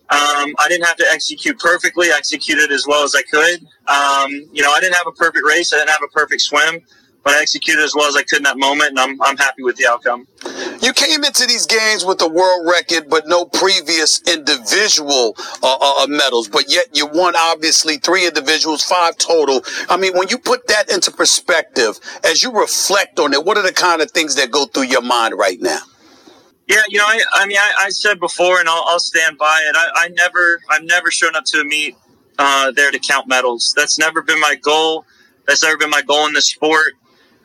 Um, 0.08 0.54
I 0.58 0.66
didn't 0.68 0.86
have 0.86 0.96
to 0.98 1.06
execute 1.10 1.58
perfectly. 1.58 2.12
I 2.12 2.16
executed 2.16 2.70
as 2.70 2.86
well 2.86 3.02
as 3.02 3.14
I 3.16 3.22
could. 3.22 3.60
Um, 3.88 4.30
you 4.52 4.62
know, 4.62 4.70
I 4.70 4.78
didn't 4.80 4.94
have 4.94 5.06
a 5.08 5.12
perfect 5.12 5.44
race. 5.44 5.72
I 5.72 5.78
didn't 5.78 5.90
have 5.90 6.02
a 6.04 6.12
perfect 6.12 6.42
swim, 6.42 6.80
but 7.24 7.34
I 7.34 7.42
executed 7.42 7.82
as 7.82 7.92
well 7.92 8.08
as 8.08 8.14
I 8.14 8.22
could 8.22 8.38
in 8.38 8.42
that 8.44 8.56
moment, 8.56 8.90
and 8.90 9.00
I'm, 9.00 9.20
I'm 9.20 9.36
happy 9.36 9.64
with 9.64 9.74
the 9.76 9.88
outcome. 9.88 10.28
You 10.80 10.92
came 10.92 11.24
into 11.24 11.44
these 11.46 11.66
games 11.66 12.04
with 12.04 12.22
a 12.22 12.28
world 12.28 12.68
record, 12.70 13.10
but 13.10 13.26
no 13.26 13.46
previous 13.46 14.22
individual 14.28 15.34
uh, 15.60 15.76
uh, 15.80 16.04
uh, 16.04 16.06
medals, 16.06 16.48
but 16.48 16.66
yet 16.68 16.96
you 16.96 17.06
won 17.06 17.34
obviously 17.36 17.96
three 17.96 18.28
individuals, 18.28 18.84
five 18.84 19.18
total. 19.18 19.64
I 19.88 19.96
mean, 19.96 20.12
when 20.16 20.28
you 20.28 20.38
put 20.38 20.68
that 20.68 20.88
into 20.88 21.10
perspective, 21.10 21.98
as 22.22 22.44
you 22.44 22.52
reflect 22.52 23.18
on 23.18 23.32
it, 23.32 23.44
what 23.44 23.56
are 23.58 23.64
the 23.64 23.72
kind 23.72 24.02
of 24.02 24.12
things 24.12 24.36
that 24.36 24.52
go 24.52 24.66
through 24.66 24.84
your 24.84 25.02
mind 25.02 25.34
right 25.36 25.60
now? 25.60 25.80
Yeah, 26.66 26.82
you 26.88 26.98
know, 26.98 27.04
I, 27.06 27.20
I 27.32 27.46
mean, 27.46 27.58
I, 27.58 27.72
I, 27.78 27.88
said 27.90 28.18
before, 28.18 28.58
and 28.58 28.68
I'll, 28.68 28.84
I'll 28.86 28.98
stand 28.98 29.38
by 29.38 29.64
it. 29.68 29.76
I, 29.76 30.06
I, 30.06 30.08
never, 30.08 30.60
I've 30.68 30.82
never 30.82 31.12
shown 31.12 31.36
up 31.36 31.44
to 31.46 31.60
a 31.60 31.64
meet 31.64 31.96
uh, 32.38 32.72
there 32.72 32.90
to 32.90 32.98
count 32.98 33.28
medals. 33.28 33.72
That's 33.76 33.98
never 33.98 34.20
been 34.20 34.40
my 34.40 34.56
goal. 34.56 35.04
That's 35.46 35.62
never 35.62 35.76
been 35.76 35.90
my 35.90 36.02
goal 36.02 36.26
in 36.26 36.32
the 36.32 36.42
sport. 36.42 36.94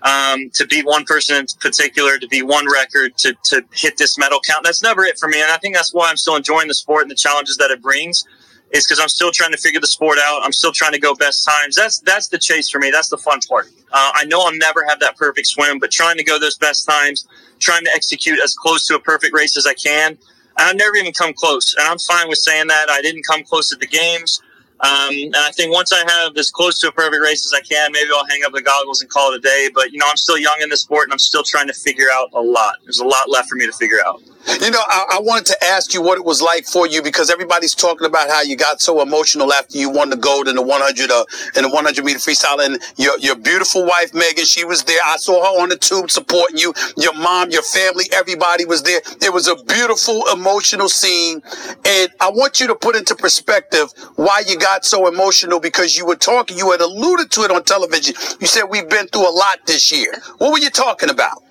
Um, 0.02 0.50
to 0.56 0.66
beat 0.66 0.88
one 0.88 1.04
person 1.06 1.36
in 1.36 1.46
particular, 1.60 2.18
to 2.18 2.28
be 2.28 2.42
one 2.42 2.66
record, 2.72 3.16
to, 3.20 3.38
to 3.44 3.64
hit 3.72 3.98
this 3.98 4.18
medal 4.18 4.40
count. 4.40 4.66
That's 4.66 4.82
never 4.82 5.04
it 5.04 5.20
for 5.20 5.30
me. 5.30 5.40
And 5.40 5.52
I 5.52 5.58
think 5.58 5.76
that's 5.76 5.94
why 5.94 6.10
I'm 6.10 6.18
still 6.18 6.36
enjoying 6.36 6.68
the 6.68 6.74
sport 6.74 7.04
and 7.04 7.12
the 7.12 7.16
challenges 7.16 7.58
that 7.58 7.70
it 7.70 7.84
brings 7.84 8.26
is 8.72 8.86
because 8.86 9.00
I'm 9.00 9.10
still 9.10 9.32
trying 9.32 9.52
to 9.52 9.58
figure 9.58 9.80
the 9.80 9.88
sport 9.88 10.18
out. 10.24 10.42
I'm 10.44 10.54
still 10.54 10.72
trying 10.72 10.94
to 10.94 11.00
go 11.00 11.14
best 11.14 11.48
times. 11.48 11.76
That's, 11.76 12.00
that's 12.00 12.28
the 12.28 12.38
chase 12.38 12.70
for 12.70 12.80
me. 12.80 12.90
That's 12.92 13.10
the 13.10 13.18
fun 13.18 13.40
part. 13.48 13.68
Uh, 13.92 14.12
I 14.14 14.26
know 14.26 14.42
I'll 14.42 14.56
never 14.58 14.86
have 14.88 15.00
that 15.02 15.18
perfect 15.18 15.48
swim, 15.48 15.80
but 15.80 15.92
trying 15.92 16.18
to 16.18 16.24
go 16.24 16.40
those 16.40 16.58
best 16.58 16.88
times, 16.88 17.28
trying 17.60 17.84
to 17.84 17.92
execute 17.92 18.40
as 18.42 18.56
close 18.56 18.88
to 18.88 18.96
a 18.96 19.00
perfect 19.00 19.36
race 19.36 19.58
as 19.58 19.68
I 19.68 19.74
can. 19.74 20.18
And 20.58 20.70
I've 20.70 20.78
never 20.78 20.96
even 20.96 21.12
come 21.14 21.34
close. 21.34 21.76
And 21.78 21.88
I'm 21.88 22.00
fine 22.00 22.30
with 22.30 22.38
saying 22.38 22.68
that. 22.68 22.90
I 22.90 23.02
didn't 23.02 23.24
come 23.26 23.44
close 23.44 23.72
at 23.74 23.80
the 23.80 23.88
games. 23.88 24.42
Um, 24.82 25.12
and 25.12 25.36
I 25.36 25.52
think 25.52 25.72
once 25.72 25.94
I 25.94 26.00
have 26.10 26.36
as 26.38 26.50
close 26.50 26.80
to 26.80 26.88
a 26.88 26.92
perfect 26.92 27.22
race 27.22 27.46
as 27.46 27.54
I 27.54 27.62
can, 27.62 27.92
maybe 27.92 28.10
I'll 28.16 28.26
hang 28.26 28.44
up 28.44 28.52
the 28.52 28.64
goggles 28.64 29.02
and 29.02 29.10
call 29.12 29.32
it 29.32 29.38
a 29.38 29.40
day. 29.40 29.70
But, 29.74 29.92
you 29.92 30.00
know, 30.00 30.08
I'm 30.10 30.18
still 30.18 30.40
young 30.40 30.58
in 30.62 30.70
the 30.70 30.78
sport 30.78 31.06
and 31.06 31.14
I'm 31.14 31.20
still 31.20 31.44
trying 31.44 31.68
to 31.68 31.74
figure 31.74 32.08
out 32.12 32.30
a 32.34 32.42
lot. 32.42 32.78
There's 32.84 33.00
a 33.00 33.06
lot 33.06 33.30
left 33.30 33.48
for 33.48 33.56
me 33.56 33.68
to 33.68 33.74
figure 33.74 34.00
out. 34.06 34.22
You 34.48 34.72
know, 34.72 34.82
I, 34.88 35.18
I, 35.18 35.20
wanted 35.22 35.46
to 35.48 35.64
ask 35.66 35.94
you 35.94 36.02
what 36.02 36.18
it 36.18 36.26
was 36.26 36.42
like 36.42 36.66
for 36.66 36.88
you 36.88 37.04
because 37.04 37.30
everybody's 37.30 37.76
talking 37.76 38.08
about 38.08 38.28
how 38.28 38.42
you 38.42 38.56
got 38.56 38.82
so 38.82 39.02
emotional 39.02 39.54
after 39.54 39.78
you 39.78 39.90
won 39.90 40.10
the 40.10 40.18
gold 40.18 40.48
in 40.48 40.56
the 40.56 40.64
100 40.64 41.12
uh, 41.12 41.26
in 41.56 41.64
the 41.64 41.70
100 41.70 42.04
meter 42.04 42.18
freestyle, 42.18 42.64
and 42.64 42.82
your 42.98 43.18
your 43.20 43.36
beautiful 43.36 43.86
wife 43.86 44.14
Megan, 44.16 44.46
she 44.46 44.66
was 44.66 44.84
there. 44.84 45.00
I 45.06 45.18
saw 45.18 45.44
her 45.44 45.62
on 45.62 45.70
the 45.70 45.78
tube 45.78 46.10
supporting 46.10 46.58
you. 46.58 46.74
Your 46.98 47.14
mom, 47.14 47.52
your 47.52 47.62
family, 47.62 48.06
everybody 48.12 48.66
was 48.66 48.82
there. 48.82 49.02
It 49.22 49.32
was 49.32 49.48
a 49.48 49.56
beautiful, 49.64 50.24
emotional 50.34 50.90
scene, 50.90 51.44
and 51.86 52.10
I 52.20 52.32
want 52.32 52.60
you 52.60 52.68
to 52.68 52.76
put 52.76 52.96
into 52.96 53.16
perspective 53.16 53.90
why 54.16 54.42
you 54.48 54.58
got 54.58 54.86
so 54.86 55.08
emotional 55.08 55.60
because 55.60 55.96
you 55.96 56.06
were 56.06 56.16
talking. 56.16 56.58
You 56.58 56.72
had 56.72 56.82
alluded 56.82 57.30
to 57.32 57.42
it 57.42 57.52
on 57.52 57.64
television. 57.64 58.16
You 58.40 58.48
said 58.48 58.64
we've 58.64 58.90
been 58.90 59.08
through 59.08 59.30
a 59.30 59.36
lot 59.36 59.60
this 59.68 59.92
year. 59.92 60.14
What 60.40 60.52
were 60.52 60.60
you 60.60 60.72
talking 60.72 61.12
about? 61.12 61.44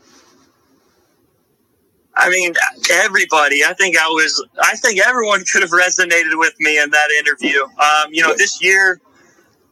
I 2.17 2.31
mean, 2.31 2.55
everybody. 2.93 3.64
I 3.64 3.75
think 3.75 3.97
I 3.99 4.07
was. 4.09 4.47
I 4.62 4.76
think 4.76 5.00
everyone 5.07 5.45
could 5.52 5.62
have 5.62 5.71
resonated 5.71 6.38
with 6.38 6.55
me 6.61 6.79
in 6.79 6.90
that 6.90 7.11
interview. 7.21 7.62
Um, 7.62 8.12
you 8.12 8.23
know, 8.23 8.35
this 8.37 8.62
year 8.62 9.00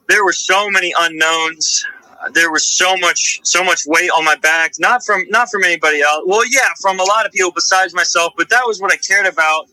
there 0.08 0.24
were 0.24 0.32
so 0.32 0.68
many 0.70 0.94
unknowns. 0.98 1.86
There 2.32 2.50
was 2.50 2.66
so 2.68 2.96
much, 2.98 3.40
so 3.44 3.64
much 3.64 3.82
weight 3.86 4.10
on 4.10 4.24
my 4.24 4.36
back. 4.36 4.72
Not 4.78 5.04
from, 5.04 5.24
not 5.28 5.50
from 5.50 5.64
anybody 5.64 6.00
else. 6.02 6.24
Well, 6.26 6.46
yeah, 6.48 6.68
from 6.80 7.00
a 7.00 7.04
lot 7.04 7.26
of 7.26 7.32
people 7.32 7.52
besides 7.52 7.94
myself. 7.94 8.32
But 8.36 8.48
that 8.50 8.62
was 8.66 8.80
what 8.80 8.92
I 8.92 8.96
cared 8.96 9.26
about. 9.26 9.66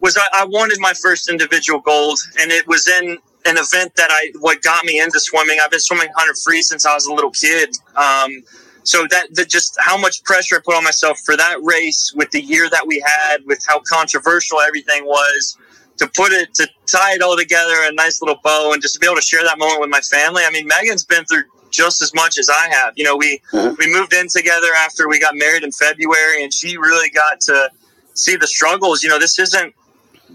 Was 0.00 0.16
I, 0.16 0.26
I 0.34 0.44
wanted 0.46 0.78
my 0.80 0.94
first 0.94 1.30
individual 1.30 1.80
gold, 1.80 2.18
and 2.40 2.52
it 2.52 2.66
was 2.68 2.88
in 2.88 3.18
an 3.46 3.56
event 3.58 3.96
that 3.96 4.10
I 4.10 4.32
what 4.40 4.62
got 4.62 4.84
me 4.84 5.00
into 5.00 5.20
swimming. 5.20 5.58
I've 5.62 5.70
been 5.70 5.80
swimming 5.80 6.08
hundred 6.16 6.36
free 6.38 6.62
since 6.62 6.86
I 6.86 6.94
was 6.94 7.06
a 7.06 7.14
little 7.14 7.30
kid. 7.30 7.70
Um, 7.96 8.42
so 8.84 9.06
that, 9.10 9.34
that 9.34 9.48
just 9.48 9.76
how 9.78 9.96
much 9.96 10.24
pressure 10.24 10.56
I 10.56 10.60
put 10.64 10.74
on 10.74 10.84
myself 10.84 11.18
for 11.24 11.36
that 11.36 11.62
race 11.62 12.12
with 12.14 12.30
the 12.30 12.40
year 12.40 12.68
that 12.70 12.86
we 12.86 13.02
had, 13.04 13.44
with 13.46 13.64
how 13.66 13.80
controversial 13.88 14.60
everything 14.60 15.04
was, 15.04 15.56
to 15.98 16.06
put 16.08 16.32
it 16.32 16.52
to 16.54 16.68
tie 16.86 17.14
it 17.14 17.22
all 17.22 17.36
together 17.36 17.74
a 17.84 17.92
nice 17.92 18.20
little 18.22 18.40
bow, 18.42 18.72
and 18.72 18.82
just 18.82 18.94
to 18.94 19.00
be 19.00 19.06
able 19.06 19.16
to 19.16 19.22
share 19.22 19.44
that 19.44 19.58
moment 19.58 19.80
with 19.80 19.90
my 19.90 20.00
family. 20.00 20.42
I 20.44 20.50
mean, 20.50 20.66
Megan's 20.66 21.04
been 21.04 21.24
through 21.24 21.44
just 21.70 22.02
as 22.02 22.14
much 22.14 22.38
as 22.38 22.48
I 22.48 22.68
have. 22.70 22.94
You 22.96 23.04
know, 23.04 23.16
we 23.16 23.40
mm-hmm. 23.52 23.74
we 23.78 23.92
moved 23.92 24.12
in 24.12 24.28
together 24.28 24.68
after 24.78 25.08
we 25.08 25.18
got 25.18 25.34
married 25.36 25.64
in 25.64 25.72
February, 25.72 26.42
and 26.42 26.52
she 26.52 26.76
really 26.76 27.10
got 27.10 27.40
to 27.42 27.70
see 28.14 28.36
the 28.36 28.46
struggles. 28.46 29.02
You 29.02 29.08
know, 29.10 29.18
this 29.18 29.38
isn't 29.38 29.74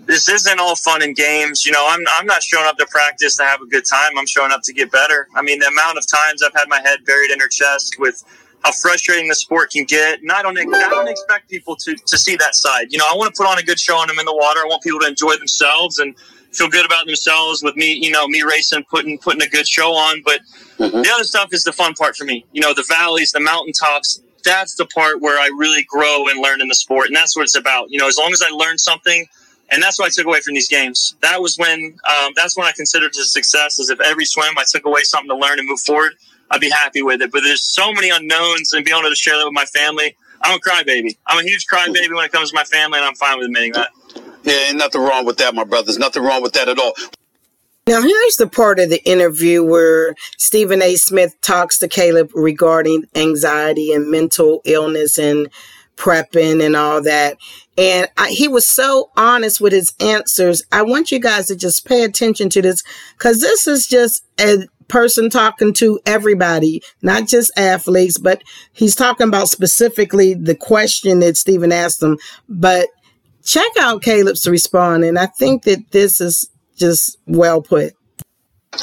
this 0.05 0.29
isn't 0.29 0.59
all 0.59 0.75
fun 0.75 1.01
and 1.01 1.15
games. 1.15 1.65
You 1.65 1.71
know, 1.71 1.85
I'm, 1.87 2.01
I'm 2.17 2.25
not 2.25 2.43
showing 2.43 2.67
up 2.67 2.77
to 2.77 2.85
practice 2.87 3.35
to 3.37 3.43
have 3.43 3.61
a 3.61 3.65
good 3.65 3.85
time. 3.85 4.17
I'm 4.17 4.27
showing 4.27 4.51
up 4.51 4.61
to 4.63 4.73
get 4.73 4.91
better. 4.91 5.27
I 5.35 5.41
mean, 5.41 5.59
the 5.59 5.67
amount 5.67 5.97
of 5.97 6.05
times 6.07 6.43
I've 6.43 6.53
had 6.53 6.69
my 6.69 6.81
head 6.81 7.05
buried 7.05 7.31
in 7.31 7.39
her 7.39 7.47
chest 7.47 7.95
with 7.99 8.23
how 8.63 8.71
frustrating 8.81 9.27
the 9.27 9.35
sport 9.35 9.71
can 9.71 9.85
get. 9.85 10.21
And 10.21 10.31
I 10.31 10.41
don't, 10.41 10.57
I 10.57 10.89
don't 10.89 11.07
expect 11.07 11.49
people 11.49 11.75
to, 11.77 11.95
to 11.95 12.17
see 12.17 12.35
that 12.37 12.55
side. 12.55 12.87
You 12.91 12.97
know, 12.97 13.05
I 13.11 13.15
want 13.15 13.33
to 13.33 13.37
put 13.37 13.49
on 13.49 13.57
a 13.57 13.63
good 13.63 13.79
show 13.79 13.97
on 13.97 14.07
them 14.07 14.19
in 14.19 14.25
the 14.25 14.35
water. 14.35 14.59
I 14.59 14.65
want 14.65 14.81
people 14.81 14.99
to 15.01 15.07
enjoy 15.07 15.35
themselves 15.35 15.99
and 15.99 16.17
feel 16.51 16.67
good 16.69 16.85
about 16.85 17.05
themselves 17.05 17.61
with 17.61 17.75
me, 17.75 17.93
you 17.93 18.09
know, 18.09 18.27
me 18.27 18.41
racing, 18.41 18.83
putting, 18.89 19.19
putting 19.19 19.41
a 19.41 19.49
good 19.49 19.67
show 19.67 19.91
on. 19.93 20.21
But 20.23 20.41
mm-hmm. 20.77 21.01
the 21.01 21.11
other 21.13 21.23
stuff 21.23 21.53
is 21.53 21.63
the 21.63 21.71
fun 21.71 21.93
part 21.93 22.15
for 22.15 22.25
me. 22.25 22.45
You 22.51 22.61
know, 22.61 22.73
the 22.73 22.85
valleys, 22.87 23.31
the 23.31 23.39
mountaintops, 23.39 24.21
that's 24.43 24.75
the 24.75 24.85
part 24.85 25.21
where 25.21 25.39
I 25.39 25.47
really 25.57 25.83
grow 25.83 26.27
and 26.27 26.41
learn 26.41 26.61
in 26.61 26.67
the 26.67 26.75
sport. 26.75 27.07
And 27.07 27.15
that's 27.15 27.35
what 27.35 27.43
it's 27.43 27.57
about. 27.57 27.91
You 27.91 27.99
know, 27.99 28.07
as 28.07 28.17
long 28.17 28.31
as 28.31 28.41
I 28.41 28.49
learn 28.49 28.77
something, 28.77 29.27
and 29.69 29.81
that's 29.81 29.99
what 29.99 30.05
I 30.05 30.09
took 30.09 30.25
away 30.25 30.41
from 30.41 30.53
these 30.53 30.67
games. 30.67 31.15
That 31.21 31.41
was 31.41 31.57
when 31.57 31.97
um, 32.09 32.33
that's 32.35 32.57
when 32.57 32.65
I 32.65 32.71
considered 32.71 33.07
it 33.07 33.17
a 33.17 33.23
success. 33.23 33.79
Is 33.79 33.89
if 33.89 33.99
every 34.01 34.25
swim 34.25 34.57
I 34.57 34.63
took 34.69 34.85
away 34.85 35.01
something 35.03 35.29
to 35.29 35.35
learn 35.35 35.59
and 35.59 35.67
move 35.67 35.79
forward, 35.79 36.13
I'd 36.51 36.61
be 36.61 36.69
happy 36.69 37.01
with 37.01 37.21
it. 37.21 37.31
But 37.31 37.41
there's 37.43 37.63
so 37.63 37.91
many 37.91 38.09
unknowns, 38.09 38.73
and 38.73 38.85
being 38.85 38.97
able 38.97 39.09
to 39.09 39.15
share 39.15 39.37
that 39.37 39.45
with 39.45 39.53
my 39.53 39.65
family, 39.65 40.15
I'm 40.41 40.57
a 40.57 40.61
crybaby. 40.61 41.17
I'm 41.25 41.39
a 41.39 41.47
huge 41.47 41.65
crybaby 41.71 42.13
when 42.13 42.25
it 42.25 42.31
comes 42.31 42.51
to 42.51 42.55
my 42.55 42.63
family, 42.63 42.99
and 42.99 43.05
I'm 43.05 43.15
fine 43.15 43.37
with 43.37 43.47
admitting 43.47 43.73
that. 43.73 43.89
Yeah, 44.43 44.53
ain't 44.69 44.77
nothing 44.77 45.01
wrong 45.01 45.25
with 45.25 45.37
that, 45.37 45.53
my 45.53 45.63
brothers. 45.63 45.97
Nothing 45.97 46.23
wrong 46.23 46.41
with 46.41 46.53
that 46.53 46.69
at 46.69 46.79
all. 46.79 46.93
Now, 47.87 48.01
here's 48.01 48.35
the 48.35 48.47
part 48.47 48.79
of 48.79 48.89
the 48.89 49.01
interview 49.09 49.63
where 49.63 50.13
Stephen 50.37 50.81
A. 50.81 50.95
Smith 50.95 51.39
talks 51.39 51.79
to 51.79 51.87
Caleb 51.87 52.31
regarding 52.33 53.05
anxiety 53.15 53.93
and 53.93 54.11
mental 54.11 54.61
illness 54.65 55.17
and 55.17 55.47
prepping 55.97 56.65
and 56.65 56.75
all 56.75 57.01
that. 57.03 57.37
And 57.77 58.07
I, 58.17 58.29
he 58.29 58.47
was 58.47 58.65
so 58.65 59.11
honest 59.17 59.59
with 59.59 59.73
his 59.73 59.93
answers. 59.99 60.63
I 60.71 60.83
want 60.83 61.11
you 61.11 61.19
guys 61.19 61.47
to 61.47 61.55
just 61.55 61.85
pay 61.85 62.03
attention 62.03 62.49
to 62.51 62.61
this 62.61 62.83
because 63.17 63.41
this 63.41 63.67
is 63.67 63.87
just 63.87 64.25
a 64.39 64.67
person 64.87 65.29
talking 65.29 65.73
to 65.73 65.99
everybody, 66.05 66.81
not 67.01 67.27
just 67.27 67.51
athletes, 67.57 68.17
but 68.17 68.41
he's 68.71 68.95
talking 68.95 69.27
about 69.27 69.49
specifically 69.49 70.33
the 70.33 70.55
question 70.55 71.19
that 71.19 71.37
Stephen 71.37 71.71
asked 71.71 72.01
him. 72.01 72.17
But 72.47 72.87
check 73.43 73.71
out 73.79 74.01
Caleb's 74.01 74.47
response. 74.47 75.05
And 75.05 75.19
I 75.19 75.25
think 75.25 75.63
that 75.63 75.91
this 75.91 76.21
is 76.21 76.49
just 76.77 77.17
well 77.25 77.61
put 77.61 77.96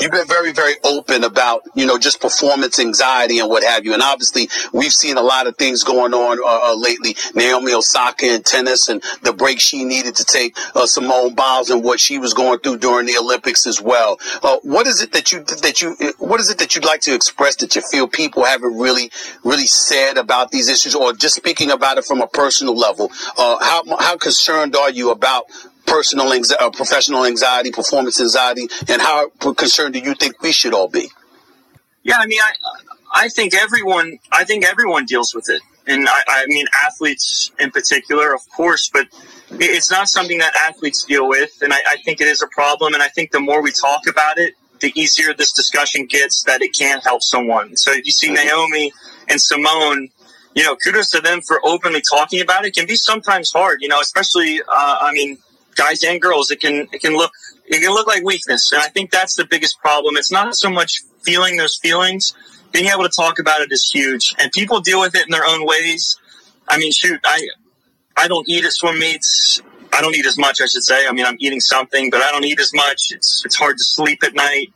you've 0.01 0.13
been 0.13 0.27
very, 0.27 0.53
very 0.53 0.75
open 0.85 1.25
about, 1.25 1.63
you 1.75 1.87
know, 1.87 1.99
just 1.99 2.21
performance 2.21 2.79
anxiety 2.79 3.39
and 3.39 3.49
what 3.49 3.65
have 3.65 3.85
you. 3.85 3.93
And 3.93 4.03
obviously, 4.03 4.49
we've 4.73 4.93
seen 4.93 5.17
a 5.17 5.23
lot 5.23 5.47
of 5.47 5.57
things 5.57 5.85
going 5.85 6.15
on 6.15 6.39
uh, 6.39 6.73
uh, 6.73 6.77
lately. 6.77 7.17
Naomi 7.35 7.73
Osaka 7.73 8.35
in 8.35 8.43
tennis 8.43 8.89
and 8.89 9.03
the 9.23 9.33
break 9.33 9.61
she 9.61 9.85
needed 9.85 10.17
to 10.17 10.25
take, 10.25 10.57
uh, 10.75 10.87
Simone 10.87 11.35
Biles 11.35 11.71
and 11.71 11.83
what 11.83 12.01
she 12.01 12.19
was 12.19 12.35
going 12.35 12.59
through 12.61 12.79
during 12.79 13.07
the 13.07 13.17
Olympics 13.17 13.67
as 13.67 13.81
well. 13.81 14.19
Uh, 14.43 14.59
what 14.63 14.87
is 14.87 15.03
it 15.03 15.13
that 15.13 15.33
you 15.33 15.45
that 15.45 15.81
you 15.81 15.97
what 16.19 16.41
is 16.41 16.51
it 16.51 16.59
that 16.59 16.75
you'd 16.75 16.85
like 16.85 17.01
to 17.01 17.15
express 17.15 17.57
that 17.57 17.75
you 17.77 17.83
feel 17.83 18.07
people 18.07 18.45
haven't 18.45 18.77
really 18.77 19.11
really 19.45 19.67
said 19.67 20.17
about 20.17 20.51
these 20.51 20.69
issues, 20.69 20.95
or 20.95 21.13
just 21.13 21.35
speaking 21.35 21.71
about 21.71 21.99
it 21.99 22.05
from 22.05 22.21
a 22.21 22.27
personal 22.27 22.77
level? 22.77 23.11
Uh, 23.37 23.57
how 23.63 23.83
how 23.99 24.17
concerned 24.17 24.77
are 24.77 24.91
you 24.91 25.11
about 25.11 25.45
personal 25.87 26.33
anxiety, 26.33 26.65
uh, 26.65 26.71
professional 26.71 27.25
anxiety, 27.25 27.71
performance 27.71 28.21
anxiety, 28.21 28.69
and 28.89 29.01
how 29.01 29.29
concerned 29.29 29.95
do 29.95 30.01
you 30.01 30.15
think 30.15 30.41
we 30.43 30.53
should 30.53 30.75
all 30.75 30.89
be? 30.89 31.09
Yeah, 32.03 32.17
I 32.19 32.27
mean, 32.27 32.41
I, 32.43 33.25
I 33.25 33.29
think 33.29 33.55
everyone, 33.55 34.19
I 34.33 34.45
think 34.45 34.65
everyone 34.65 35.07
deals 35.07 35.35
with 35.35 35.49
it, 35.49 35.63
and 35.87 36.09
I, 36.09 36.23
I 36.29 36.47
mean, 36.47 36.67
athletes 36.85 37.51
in 37.59 37.71
particular, 37.71 38.35
of 38.35 38.41
course, 38.55 38.91
but 38.93 39.07
it's 39.51 39.91
not 39.91 40.09
something 40.09 40.39
that 40.39 40.55
athletes 40.57 41.05
deal 41.05 41.29
with, 41.29 41.51
and 41.63 41.73
I, 41.73 41.79
I 41.89 41.97
think 42.05 42.21
it 42.21 42.29
is 42.29 42.43
a 42.43 42.49
problem. 42.49 42.95
And 42.95 43.03
I 43.03 43.09
think 43.09 43.31
the 43.31 43.41
more 43.41 43.63
we 43.63 43.73
talk 43.73 44.07
about 44.09 44.39
it, 44.39 44.55
the 44.81 44.93
easier 45.01 45.33
this 45.33 45.53
discussion 45.53 46.07
gets 46.07 46.43
that 46.45 46.61
it 46.61 46.75
can 46.77 47.01
help 47.01 47.23
someone. 47.23 47.77
So 47.77 47.93
if 47.93 48.05
you 48.05 48.13
see 48.13 48.31
Naomi 48.31 48.93
and 49.29 49.41
Simone 49.41 50.11
you 50.55 50.63
know, 50.63 50.77
kudos 50.77 51.11
to 51.11 51.21
them 51.21 51.41
for 51.43 51.61
openly 51.65 52.01
talking 52.01 52.41
about 52.41 52.65
it. 52.65 52.69
it 52.69 52.75
can 52.75 52.87
be 52.87 52.97
sometimes 52.97 53.53
hard, 53.53 53.79
you 53.83 53.89
know, 53.89 54.01
especially, 54.01 54.61
uh, 54.63 54.97
I 55.01 55.13
mean, 55.13 55.39
guys 55.75 56.03
and 56.03 56.21
girls, 56.21 56.51
it 56.51 56.61
can 56.61 56.89
it 56.93 57.01
can 57.01 57.15
look 57.15 57.33
it 57.67 57.81
can 57.81 57.91
look 57.91 58.07
like 58.07 58.23
weakness, 58.25 58.73
and 58.73 58.83
I 58.83 58.89
think 58.89 59.11
that's 59.11 59.35
the 59.35 59.47
biggest 59.47 59.79
problem. 59.81 60.17
It's 60.17 60.33
not 60.33 60.55
so 60.55 60.71
much 60.71 61.03
feeling 61.23 61.57
those 61.57 61.79
feelings; 61.83 62.35
being 62.73 62.87
able 62.87 63.05
to 63.05 63.13
talk 63.15 63.39
about 63.39 63.61
it 63.61 63.73
is 63.73 63.91
huge, 63.93 64.35
and 64.39 64.51
people 64.53 64.81
deal 64.81 65.01
with 65.01 65.15
it 65.15 65.25
in 65.25 65.31
their 65.31 65.47
own 65.47 65.67
ways. 65.67 66.17
I 66.69 66.79
mean, 66.79 66.93
shoot, 66.93 67.21
I 67.25 67.47
I 68.17 68.29
don't 68.29 68.49
eat 68.49 68.65
at 68.65 68.73
swim 68.73 68.99
meets. 68.99 69.61
I 69.93 70.01
don't 70.01 70.17
eat 70.17 70.27
as 70.27 70.37
much, 70.37 70.61
I 70.61 70.67
should 70.67 70.83
say. 70.83 71.07
I 71.07 71.13
mean, 71.13 71.25
I'm 71.25 71.37
eating 71.39 71.61
something, 71.61 72.11
but 72.11 72.21
I 72.21 72.33
don't 72.33 72.45
eat 72.45 72.59
as 72.59 72.73
much. 72.75 73.13
It's 73.13 73.43
it's 73.45 73.57
hard 73.57 73.77
to 73.77 73.85
sleep 73.85 74.25
at 74.25 74.35
night. 74.35 74.73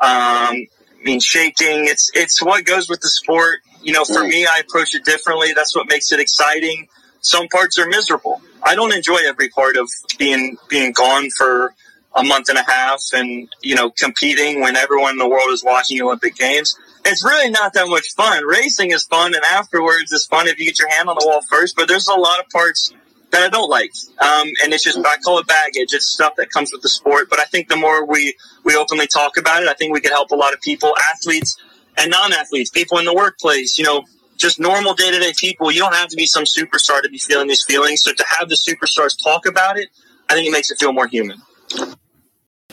Um, 0.00 0.66
I 1.02 1.04
mean, 1.04 1.20
shaking. 1.20 1.86
It's 1.86 2.10
it's 2.14 2.42
what 2.42 2.64
goes 2.64 2.88
with 2.88 3.00
the 3.00 3.08
sport. 3.08 3.60
You 3.82 3.92
know, 3.92 4.04
for 4.04 4.24
me, 4.24 4.46
I 4.46 4.60
approach 4.60 4.94
it 4.94 5.04
differently. 5.04 5.52
That's 5.54 5.76
what 5.76 5.88
makes 5.88 6.12
it 6.12 6.20
exciting. 6.20 6.88
Some 7.22 7.48
parts 7.48 7.78
are 7.78 7.86
miserable 7.86 8.42
I 8.62 8.74
don't 8.74 8.94
enjoy 8.94 9.18
every 9.26 9.48
part 9.48 9.76
of 9.76 9.90
being 10.18 10.56
being 10.68 10.92
gone 10.92 11.30
for 11.30 11.74
a 12.14 12.22
month 12.22 12.48
and 12.48 12.58
a 12.58 12.62
half 12.62 13.02
and 13.14 13.48
you 13.62 13.74
know 13.74 13.90
competing 13.90 14.60
when 14.60 14.76
everyone 14.76 15.12
in 15.12 15.18
the 15.18 15.28
world 15.28 15.50
is 15.50 15.64
watching 15.64 16.00
Olympic 16.00 16.36
Games. 16.36 16.76
It's 17.04 17.24
really 17.24 17.50
not 17.50 17.72
that 17.72 17.88
much 17.88 18.14
fun. 18.14 18.44
Racing 18.44 18.92
is 18.92 19.04
fun, 19.04 19.34
and 19.34 19.42
afterwards 19.44 20.12
it's 20.12 20.26
fun 20.26 20.46
if 20.46 20.58
you 20.58 20.66
get 20.66 20.78
your 20.78 20.88
hand 20.88 21.08
on 21.08 21.16
the 21.18 21.26
wall 21.26 21.40
first. 21.50 21.74
But 21.76 21.88
there's 21.88 22.06
a 22.06 22.14
lot 22.14 22.38
of 22.38 22.48
parts 22.50 22.92
that 23.32 23.42
I 23.42 23.48
don't 23.48 23.68
like, 23.68 23.90
um, 24.20 24.48
and 24.62 24.72
it's 24.72 24.84
just 24.84 24.98
I 24.98 25.16
call 25.24 25.38
it 25.38 25.46
baggage. 25.46 25.92
It's 25.92 26.06
stuff 26.06 26.34
that 26.36 26.50
comes 26.50 26.70
with 26.72 26.82
the 26.82 26.88
sport. 26.88 27.28
But 27.28 27.40
I 27.40 27.44
think 27.44 27.68
the 27.68 27.76
more 27.76 28.06
we 28.06 28.36
we 28.64 28.76
openly 28.76 29.08
talk 29.08 29.36
about 29.36 29.62
it, 29.62 29.68
I 29.68 29.74
think 29.74 29.92
we 29.92 30.00
could 30.00 30.12
help 30.12 30.30
a 30.30 30.36
lot 30.36 30.52
of 30.52 30.60
people, 30.60 30.94
athletes 31.10 31.56
and 31.98 32.10
non-athletes, 32.10 32.70
people 32.70 32.98
in 32.98 33.04
the 33.04 33.14
workplace. 33.14 33.78
You 33.78 33.84
know, 33.84 34.04
just 34.42 34.60
normal 34.60 34.92
day 34.94 35.10
to 35.10 35.18
day 35.18 35.32
people. 35.38 35.70
You 35.70 35.78
don't 35.78 35.94
have 35.94 36.08
to 36.08 36.16
be 36.16 36.26
some 36.26 36.44
superstar 36.44 37.00
to 37.00 37.08
be 37.08 37.18
feeling 37.18 37.48
these 37.48 37.64
feelings. 37.64 38.02
So 38.02 38.12
to 38.12 38.24
have 38.38 38.48
the 38.48 38.56
superstars 38.56 39.16
talk 39.22 39.46
about 39.46 39.78
it, 39.78 39.88
I 40.28 40.34
think 40.34 40.48
it 40.48 40.50
makes 40.50 40.70
it 40.70 40.78
feel 40.78 40.92
more 40.92 41.06
human. 41.06 41.40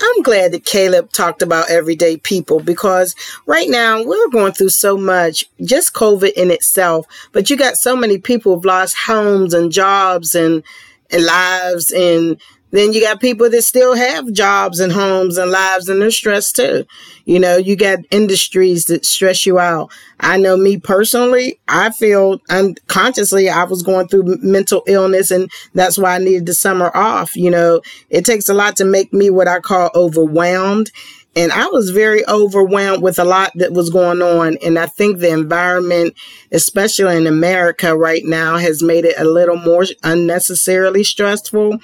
I'm 0.01 0.21
glad 0.23 0.53
that 0.53 0.65
Caleb 0.65 1.11
talked 1.11 1.41
about 1.41 1.69
everyday 1.69 2.17
people 2.17 2.59
because 2.59 3.15
right 3.45 3.69
now 3.69 4.03
we're 4.03 4.29
going 4.29 4.53
through 4.53 4.69
so 4.69 4.97
much, 4.97 5.45
just 5.63 5.93
COVID 5.93 6.33
in 6.33 6.51
itself, 6.51 7.05
but 7.33 7.49
you 7.49 7.57
got 7.57 7.75
so 7.75 7.95
many 7.95 8.17
people 8.17 8.55
who've 8.55 8.65
lost 8.65 8.95
homes 8.97 9.53
and 9.53 9.71
jobs 9.71 10.35
and, 10.35 10.63
and 11.11 11.25
lives 11.25 11.91
and 11.91 12.39
then 12.71 12.93
you 12.93 13.01
got 13.01 13.19
people 13.19 13.49
that 13.49 13.61
still 13.63 13.95
have 13.95 14.31
jobs 14.31 14.79
and 14.79 14.91
homes 14.91 15.37
and 15.37 15.51
lives 15.51 15.89
and 15.89 16.01
they're 16.01 16.11
stressed 16.11 16.55
too. 16.55 16.85
You 17.25 17.39
know, 17.39 17.57
you 17.57 17.75
got 17.75 17.99
industries 18.11 18.85
that 18.85 19.05
stress 19.05 19.45
you 19.45 19.59
out. 19.59 19.91
I 20.19 20.37
know 20.37 20.57
me 20.57 20.77
personally, 20.77 21.59
I 21.67 21.91
feel 21.91 22.41
unconsciously 22.49 23.49
I 23.49 23.63
was 23.63 23.83
going 23.83 24.07
through 24.07 24.37
mental 24.41 24.83
illness 24.87 25.31
and 25.31 25.49
that's 25.73 25.97
why 25.97 26.15
I 26.15 26.19
needed 26.19 26.45
the 26.45 26.53
summer 26.53 26.95
off. 26.95 27.35
You 27.35 27.51
know, 27.51 27.81
it 28.09 28.25
takes 28.25 28.49
a 28.49 28.53
lot 28.53 28.75
to 28.77 28.85
make 28.85 29.13
me 29.13 29.29
what 29.29 29.47
I 29.47 29.59
call 29.59 29.89
overwhelmed 29.95 30.91
and 31.35 31.51
I 31.51 31.67
was 31.67 31.91
very 31.91 32.27
overwhelmed 32.27 33.03
with 33.03 33.19
a 33.19 33.23
lot 33.23 33.51
that 33.55 33.71
was 33.71 33.89
going 33.89 34.21
on. 34.21 34.57
And 34.63 34.79
I 34.79 34.87
think 34.87 35.19
the 35.19 35.29
environment, 35.29 36.15
especially 36.51 37.15
in 37.15 37.27
America 37.27 37.95
right 37.95 38.25
now, 38.25 38.57
has 38.57 38.81
made 38.81 39.05
it 39.05 39.15
a 39.17 39.23
little 39.23 39.55
more 39.55 39.85
unnecessarily 40.03 41.03
stressful. 41.03 41.77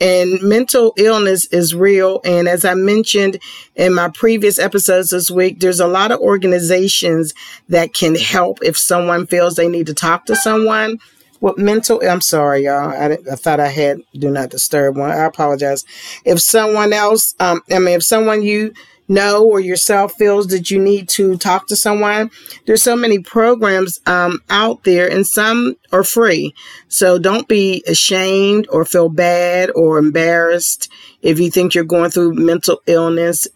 And 0.00 0.42
mental 0.42 0.94
illness 0.96 1.46
is 1.46 1.74
real. 1.74 2.20
And 2.24 2.48
as 2.48 2.64
I 2.64 2.74
mentioned 2.74 3.38
in 3.76 3.94
my 3.94 4.08
previous 4.08 4.58
episodes 4.58 5.10
this 5.10 5.30
week, 5.30 5.60
there's 5.60 5.80
a 5.80 5.86
lot 5.86 6.10
of 6.10 6.20
organizations 6.20 7.34
that 7.68 7.94
can 7.94 8.16
help 8.16 8.58
if 8.62 8.76
someone 8.76 9.26
feels 9.26 9.54
they 9.54 9.68
need 9.68 9.86
to 9.86 9.94
talk 9.94 10.26
to 10.26 10.34
someone 10.34 10.98
with 11.40 11.58
mental 11.58 12.00
i'm 12.08 12.20
sorry 12.20 12.64
y'all. 12.64 12.90
I, 12.90 13.18
I, 13.30 13.36
thought 13.36 13.60
i 13.60 13.68
had 13.68 14.00
do 14.14 14.30
not 14.30 14.50
disturb 14.50 14.96
one. 14.96 15.10
I 15.10 15.24
apologize. 15.24 15.84
If 16.24 16.40
someone 16.40 16.92
else 16.92 17.34
um 17.40 17.60
i 17.70 17.78
mean 17.78 17.94
if 17.94 18.02
someone 18.02 18.42
you 18.42 18.74
know 19.08 19.44
or 19.44 19.58
yourself 19.58 20.12
feels 20.14 20.48
that 20.48 20.70
you 20.70 20.78
need 20.78 21.08
to 21.08 21.36
talk 21.38 21.66
to 21.66 21.76
someone, 21.76 22.30
there's 22.66 22.82
so 22.82 22.94
many 22.94 23.18
programs 23.18 24.00
um, 24.06 24.40
out 24.50 24.84
there 24.84 25.10
and 25.10 25.26
some 25.26 25.76
are 25.92 26.04
free. 26.04 26.54
So 26.88 27.18
don't 27.18 27.48
be 27.48 27.82
ashamed 27.88 28.68
or 28.70 28.84
feel 28.84 29.08
bad 29.08 29.70
or 29.74 29.98
embarrassed 29.98 30.90
if 31.22 31.40
you 31.40 31.50
think 31.50 31.74
you're 31.74 31.84
going 31.84 32.10
through 32.10 32.34
mental 32.34 32.80
illness 32.86 33.48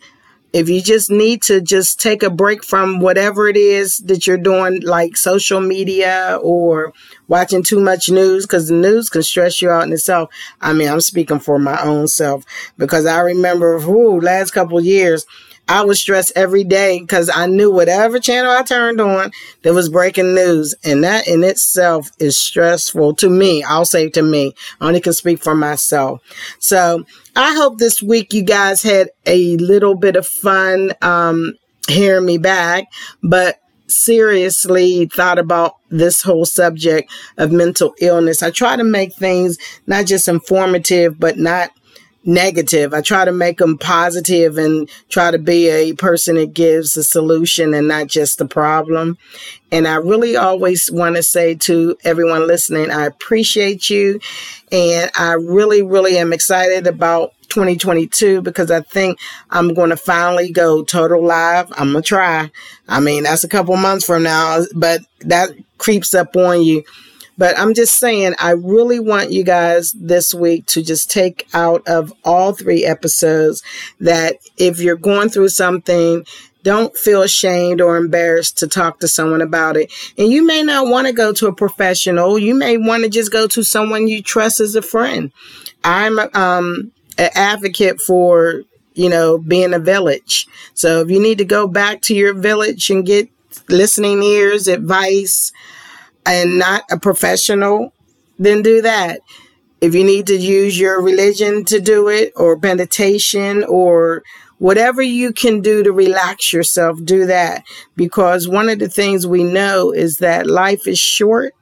if 0.52 0.68
you 0.68 0.82
just 0.82 1.10
need 1.10 1.42
to 1.42 1.60
just 1.60 1.98
take 2.00 2.22
a 2.22 2.28
break 2.30 2.62
from 2.62 3.00
whatever 3.00 3.48
it 3.48 3.56
is 3.56 3.98
that 4.00 4.26
you're 4.26 4.36
doing, 4.36 4.82
like 4.82 5.16
social 5.16 5.60
media 5.60 6.38
or 6.42 6.92
watching 7.26 7.62
too 7.62 7.80
much 7.80 8.10
news, 8.10 8.44
because 8.44 8.68
the 8.68 8.74
news 8.74 9.08
can 9.08 9.22
stress 9.22 9.62
you 9.62 9.70
out 9.70 9.84
in 9.84 9.92
itself. 9.92 10.30
I 10.60 10.72
mean, 10.72 10.88
I'm 10.88 11.00
speaking 11.00 11.38
for 11.38 11.58
my 11.58 11.80
own 11.82 12.08
self 12.08 12.44
because 12.76 13.06
I 13.06 13.20
remember, 13.20 13.78
whoo, 13.78 14.20
last 14.20 14.50
couple 14.50 14.80
years, 14.80 15.24
I 15.68 15.84
was 15.84 16.00
stressed 16.00 16.32
every 16.34 16.64
day 16.64 17.00
because 17.00 17.30
I 17.32 17.46
knew 17.46 17.70
whatever 17.70 18.18
channel 18.18 18.50
I 18.50 18.62
turned 18.62 19.00
on, 19.00 19.30
there 19.62 19.72
was 19.72 19.88
breaking 19.88 20.34
news. 20.34 20.74
And 20.84 21.04
that 21.04 21.28
in 21.28 21.44
itself 21.44 22.10
is 22.18 22.36
stressful 22.36 23.14
to 23.16 23.30
me. 23.30 23.62
I'll 23.62 23.84
say 23.84 24.10
to 24.10 24.22
me. 24.22 24.54
I 24.80 24.88
only 24.88 25.00
can 25.00 25.12
speak 25.12 25.42
for 25.42 25.54
myself. 25.54 26.20
So 26.58 27.04
I 27.36 27.54
hope 27.54 27.78
this 27.78 28.02
week 28.02 28.32
you 28.32 28.42
guys 28.42 28.82
had 28.82 29.10
a 29.24 29.56
little 29.56 29.94
bit 29.94 30.16
of 30.16 30.26
fun, 30.26 30.92
um, 31.00 31.54
hearing 31.88 32.26
me 32.26 32.38
back, 32.38 32.84
but 33.22 33.58
seriously 33.86 35.06
thought 35.06 35.38
about 35.38 35.76
this 35.90 36.22
whole 36.22 36.44
subject 36.46 37.12
of 37.38 37.52
mental 37.52 37.94
illness. 38.00 38.42
I 38.42 38.50
try 38.50 38.76
to 38.76 38.84
make 38.84 39.14
things 39.14 39.58
not 39.86 40.06
just 40.06 40.28
informative, 40.28 41.20
but 41.20 41.38
not 41.38 41.70
negative. 42.24 42.94
I 42.94 43.00
try 43.00 43.24
to 43.24 43.32
make 43.32 43.58
them 43.58 43.78
positive 43.78 44.58
and 44.58 44.88
try 45.08 45.30
to 45.30 45.38
be 45.38 45.68
a 45.68 45.92
person 45.94 46.36
that 46.36 46.54
gives 46.54 46.96
a 46.96 47.04
solution 47.04 47.74
and 47.74 47.88
not 47.88 48.06
just 48.06 48.38
the 48.38 48.46
problem. 48.46 49.18
And 49.70 49.88
I 49.88 49.96
really 49.96 50.36
always 50.36 50.90
want 50.90 51.16
to 51.16 51.22
say 51.22 51.54
to 51.54 51.96
everyone 52.04 52.46
listening, 52.46 52.90
I 52.90 53.06
appreciate 53.06 53.90
you. 53.90 54.20
And 54.70 55.10
I 55.16 55.32
really, 55.32 55.82
really 55.82 56.18
am 56.18 56.32
excited 56.32 56.86
about 56.86 57.32
2022 57.48 58.40
because 58.42 58.70
I 58.70 58.80
think 58.80 59.18
I'm 59.50 59.74
going 59.74 59.90
to 59.90 59.96
finally 59.96 60.50
go 60.50 60.82
total 60.84 61.24
live. 61.24 61.72
I'm 61.76 61.92
going 61.92 62.02
to 62.02 62.08
try. 62.08 62.50
I 62.88 63.00
mean, 63.00 63.24
that's 63.24 63.44
a 63.44 63.48
couple 63.48 63.76
months 63.76 64.06
from 64.06 64.22
now, 64.22 64.62
but 64.74 65.00
that 65.20 65.50
creeps 65.78 66.14
up 66.14 66.36
on 66.36 66.62
you. 66.62 66.84
But 67.38 67.58
I'm 67.58 67.74
just 67.74 67.98
saying, 67.98 68.34
I 68.38 68.50
really 68.50 69.00
want 69.00 69.32
you 69.32 69.42
guys 69.42 69.92
this 69.92 70.34
week 70.34 70.66
to 70.66 70.82
just 70.82 71.10
take 71.10 71.48
out 71.54 71.86
of 71.88 72.12
all 72.24 72.52
three 72.52 72.84
episodes 72.84 73.62
that 74.00 74.36
if 74.56 74.80
you're 74.80 74.96
going 74.96 75.30
through 75.30 75.48
something, 75.48 76.24
don't 76.62 76.96
feel 76.96 77.22
ashamed 77.22 77.80
or 77.80 77.96
embarrassed 77.96 78.58
to 78.58 78.68
talk 78.68 79.00
to 79.00 79.08
someone 79.08 79.42
about 79.42 79.76
it. 79.76 79.92
And 80.16 80.30
you 80.30 80.46
may 80.46 80.62
not 80.62 80.86
want 80.86 81.06
to 81.06 81.12
go 81.12 81.32
to 81.32 81.48
a 81.48 81.54
professional. 81.54 82.38
You 82.38 82.54
may 82.54 82.76
want 82.76 83.02
to 83.04 83.08
just 83.08 83.32
go 83.32 83.46
to 83.48 83.62
someone 83.62 84.08
you 84.08 84.22
trust 84.22 84.60
as 84.60 84.76
a 84.76 84.82
friend. 84.82 85.32
I'm 85.82 86.18
um, 86.34 86.92
an 87.18 87.30
advocate 87.34 88.00
for, 88.00 88.62
you 88.94 89.08
know, 89.08 89.38
being 89.38 89.74
a 89.74 89.78
village. 89.78 90.46
So 90.74 91.00
if 91.00 91.10
you 91.10 91.20
need 91.20 91.38
to 91.38 91.44
go 91.44 91.66
back 91.66 92.02
to 92.02 92.14
your 92.14 92.34
village 92.34 92.90
and 92.90 93.04
get 93.04 93.28
listening 93.68 94.22
ears, 94.22 94.68
advice, 94.68 95.52
and 96.26 96.58
not 96.58 96.84
a 96.90 96.98
professional, 96.98 97.92
then 98.38 98.62
do 98.62 98.82
that. 98.82 99.20
If 99.80 99.94
you 99.94 100.04
need 100.04 100.26
to 100.28 100.36
use 100.36 100.78
your 100.78 101.02
religion 101.02 101.64
to 101.66 101.80
do 101.80 102.08
it 102.08 102.32
or 102.36 102.56
meditation 102.56 103.64
or 103.64 104.22
whatever 104.58 105.02
you 105.02 105.32
can 105.32 105.60
do 105.60 105.82
to 105.82 105.92
relax 105.92 106.52
yourself, 106.52 106.98
do 107.04 107.26
that. 107.26 107.64
Because 107.96 108.46
one 108.46 108.68
of 108.68 108.78
the 108.78 108.88
things 108.88 109.26
we 109.26 109.42
know 109.42 109.90
is 109.90 110.18
that 110.18 110.46
life 110.46 110.86
is 110.86 111.00
short 111.00 111.54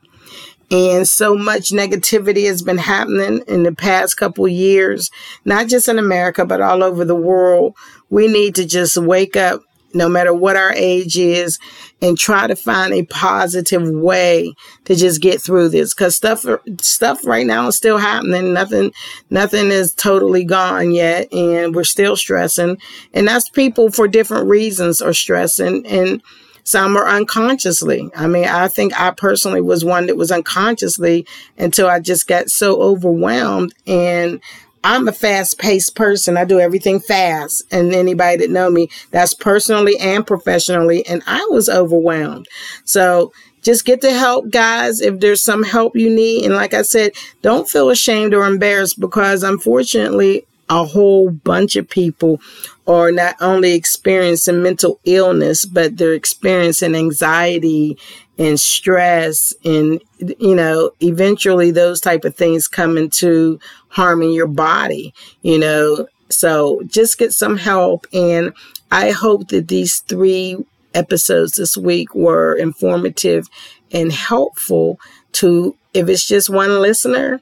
and 0.71 1.09
so 1.09 1.35
much 1.35 1.71
negativity 1.71 2.47
has 2.47 2.63
been 2.63 2.79
happening 2.79 3.43
in 3.49 3.65
the 3.65 3.73
past 3.73 4.17
couple 4.17 4.47
years, 4.47 5.11
not 5.45 5.67
just 5.67 5.89
in 5.89 5.99
America, 5.99 6.45
but 6.45 6.61
all 6.61 6.85
over 6.85 7.05
the 7.05 7.17
world. 7.17 7.75
We 8.09 8.29
need 8.29 8.55
to 8.57 8.65
just 8.65 8.97
wake 8.97 9.37
up 9.37 9.63
no 9.95 10.09
matter 10.09 10.33
what 10.33 10.57
our 10.57 10.73
age 10.73 11.19
is 11.19 11.59
and 12.03 12.17
try 12.17 12.47
to 12.47 12.57
find 12.57 12.93
a 12.93 13.05
positive 13.05 13.89
way 13.89 14.55
to 14.85 14.95
just 14.95 15.21
get 15.21 15.41
through 15.41 15.69
this. 15.69 15.95
Because 15.95 16.17
stuff 16.17 16.45
stuff 16.81 17.27
right 17.27 17.47
now 17.47 17.69
is 17.69 17.77
still 17.77 17.99
happening. 17.99 18.53
Nothing 18.53 18.93
nothing 19.31 19.69
is 19.69 19.93
totally 19.93 20.45
gone 20.45 20.93
yet 20.93 21.33
and 21.33 21.75
we're 21.75 21.85
still 21.85 22.17
stressing. 22.17 22.79
And 23.13 23.29
that's 23.29 23.49
people 23.49 23.91
for 23.91 24.09
different 24.09 24.49
reasons 24.49 25.03
are 25.03 25.13
stressing 25.13 25.87
and 25.87 26.23
some 26.65 26.97
are 26.97 27.09
unconsciously. 27.09 28.11
I 28.15 28.27
mean, 28.27 28.45
I 28.45 28.69
think 28.69 28.99
I 28.99 29.11
personally 29.11 29.61
was 29.61 29.85
one 29.85 30.07
that 30.07 30.17
was 30.17 30.31
unconsciously 30.31 31.27
until 31.59 31.89
I 31.89 32.01
just 32.01 32.29
got 32.29 32.49
so 32.49 32.81
overwhelmed 32.81 33.75
and 33.87 34.41
I'm 34.83 35.09
a 35.09 35.13
fast 35.13 35.59
paced 35.59 35.95
person. 35.95 36.37
I 36.37 36.45
do 36.45 36.59
everything 36.59 37.01
fast. 37.01 37.63
And 37.71 37.95
anybody 37.95 38.39
that 38.39 38.51
know 38.51 38.71
me, 38.71 38.89
that's 39.11 39.35
personally 39.35 39.99
and 39.99 40.27
professionally. 40.27 41.07
And 41.07 41.23
I 41.27 41.47
was 41.51 41.69
overwhelmed. 41.69 42.49
So 42.85 43.33
just 43.63 43.85
get 43.85 44.01
the 44.01 44.13
help, 44.13 44.51
guys, 44.51 45.01
if 45.01 45.21
there's 45.21 45.43
some 45.43 45.63
help 45.63 45.97
you 45.97 46.09
need. 46.09 46.45
And 46.45 46.55
like 46.55 46.73
I 46.73 46.83
said, 46.83 47.13
don't 47.43 47.69
feel 47.69 47.91
ashamed 47.91 48.33
or 48.33 48.47
embarrassed 48.47 48.99
because 48.99 49.43
unfortunately, 49.43 50.47
a 50.71 50.85
whole 50.85 51.31
bunch 51.31 51.75
of 51.75 51.91
people 51.91 52.41
are 52.87 53.11
not 53.11 53.35
only 53.41 53.73
experiencing 53.73 54.63
mental 54.63 55.01
illness, 55.05 55.65
but 55.65 55.97
they're 55.97 56.15
experiencing 56.15 56.95
anxiety 56.95 57.99
and 58.41 58.59
stress 58.59 59.55
and 59.67 60.03
you 60.19 60.55
know 60.55 60.91
eventually 61.01 61.71
those 61.71 62.01
type 62.01 62.25
of 62.25 62.35
things 62.35 62.67
come 62.67 62.97
into 62.97 63.61
harming 63.89 64.33
your 64.33 64.47
body 64.47 65.13
you 65.43 65.59
know 65.59 66.09
so 66.31 66.81
just 66.87 67.19
get 67.19 67.35
some 67.35 67.59
help 67.59 68.07
and 68.15 68.55
i 68.91 69.11
hope 69.11 69.49
that 69.49 69.69
these 69.69 69.99
three 70.01 70.57
episodes 70.95 71.53
this 71.53 71.77
week 71.77 72.15
were 72.15 72.55
informative 72.55 73.47
and 73.93 74.11
helpful 74.11 74.99
to 75.33 75.77
if 75.93 76.09
it's 76.09 76.27
just 76.27 76.49
one 76.49 76.81
listener 76.81 77.41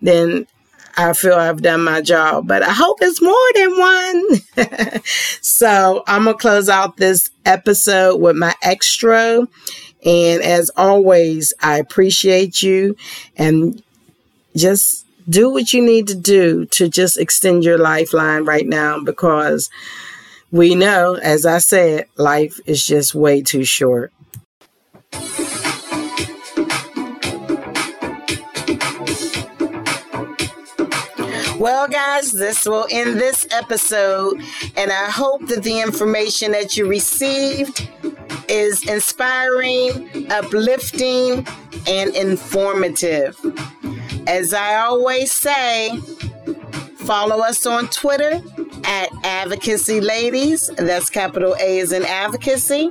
then 0.00 0.46
I 0.96 1.12
feel 1.12 1.34
I've 1.34 1.62
done 1.62 1.84
my 1.84 2.00
job, 2.00 2.48
but 2.48 2.64
I 2.64 2.72
hope 2.72 2.98
it's 3.00 3.22
more 3.22 3.36
than 3.54 3.78
one. 3.78 5.00
so 5.40 6.02
I'm 6.08 6.24
going 6.24 6.36
to 6.36 6.40
close 6.40 6.68
out 6.68 6.96
this 6.96 7.30
episode 7.46 8.16
with 8.16 8.34
my 8.34 8.52
extra. 8.64 9.46
And 10.04 10.42
as 10.42 10.70
always, 10.76 11.52
I 11.60 11.78
appreciate 11.78 12.62
you 12.62 12.96
and 13.36 13.82
just 14.56 15.04
do 15.28 15.50
what 15.50 15.72
you 15.72 15.82
need 15.82 16.06
to 16.08 16.14
do 16.14 16.64
to 16.66 16.88
just 16.88 17.18
extend 17.18 17.64
your 17.64 17.78
lifeline 17.78 18.44
right 18.44 18.66
now 18.66 19.00
because 19.00 19.68
we 20.50 20.74
know, 20.74 21.14
as 21.14 21.44
I 21.44 21.58
said, 21.58 22.06
life 22.16 22.58
is 22.64 22.84
just 22.84 23.14
way 23.14 23.42
too 23.42 23.64
short. 23.64 24.12
Well, 31.58 31.88
guys, 31.88 32.30
this 32.30 32.66
will 32.66 32.86
end 32.88 33.18
this 33.18 33.46
episode, 33.50 34.40
and 34.76 34.92
I 34.92 35.10
hope 35.10 35.48
that 35.48 35.64
the 35.64 35.80
information 35.80 36.52
that 36.52 36.76
you 36.76 36.88
received 36.88 37.88
is 38.48 38.86
inspiring, 38.88 40.30
uplifting, 40.30 41.46
and 41.86 42.14
informative. 42.14 43.38
As 44.26 44.52
I 44.52 44.76
always 44.76 45.32
say, 45.32 45.96
follow 46.96 47.42
us 47.42 47.64
on 47.66 47.88
Twitter 47.88 48.42
at 48.84 49.08
Advocacy 49.24 50.00
Ladies. 50.00 50.68
That's 50.76 51.10
capital 51.10 51.56
A 51.60 51.78
is 51.78 51.92
in 51.92 52.04
advocacy, 52.04 52.90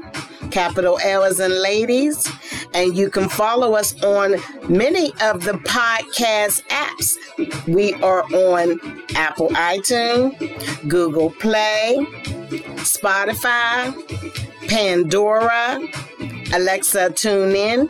capital 0.51 0.99
L 1.03 1.23
is 1.23 1.39
in 1.39 1.51
ladies. 1.61 2.27
And 2.73 2.95
you 2.95 3.09
can 3.09 3.29
follow 3.29 3.73
us 3.73 4.01
on 4.03 4.35
many 4.69 5.07
of 5.21 5.43
the 5.43 5.53
podcast 5.65 6.63
apps. 6.67 7.17
We 7.67 7.93
are 7.95 8.23
on 8.23 8.79
Apple 9.15 9.49
iTunes, 9.49 10.37
Google 10.87 11.31
Play, 11.31 11.95
Spotify, 12.83 13.93
Pandora, 14.67 15.79
Alexa 16.53 17.11
Tune 17.11 17.55
In, 17.55 17.89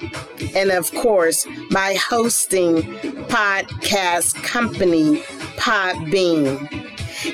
and 0.56 0.72
of 0.72 0.92
course, 0.94 1.46
my 1.70 1.96
hosting 1.96 2.82
podcast 3.28 4.42
company, 4.44 5.22
Podbean. 5.58 6.68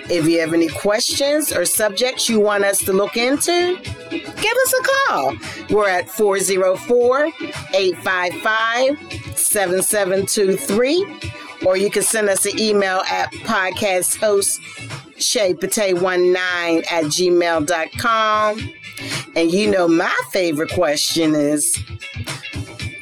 If 0.10 0.28
you 0.28 0.40
have 0.40 0.54
any 0.54 0.70
questions 0.70 1.52
or 1.52 1.66
subjects 1.66 2.30
you 2.30 2.40
want 2.40 2.64
us 2.64 2.80
to 2.86 2.94
look 2.94 3.18
into, 3.18 3.78
give 4.10 4.58
us 4.66 4.74
a 4.74 4.84
call. 4.84 5.36
We're 5.70 5.90
at 5.90 6.10
404 6.10 7.26
855 7.74 9.38
7723, 9.38 11.32
or 11.66 11.76
you 11.78 11.90
can 11.90 12.04
send 12.04 12.30
us 12.30 12.46
an 12.46 12.58
email 12.60 13.02
at 13.10 13.32
podcasthost 13.32 14.60
shaypate19 15.18 16.92
at 16.92 17.04
gmail.com. 17.06 18.74
And 19.36 19.52
you 19.52 19.70
know, 19.70 19.88
my 19.88 20.14
favorite 20.32 20.72
question 20.72 21.36
is 21.36 21.76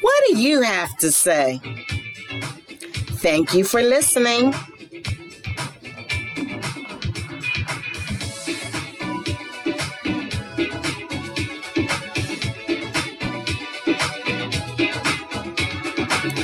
what 0.00 0.24
do 0.28 0.38
you 0.38 0.62
have 0.62 0.96
to 0.98 1.12
say? 1.12 1.60
Thank 3.22 3.54
you 3.54 3.64
for 3.64 3.82
listening. 3.82 4.52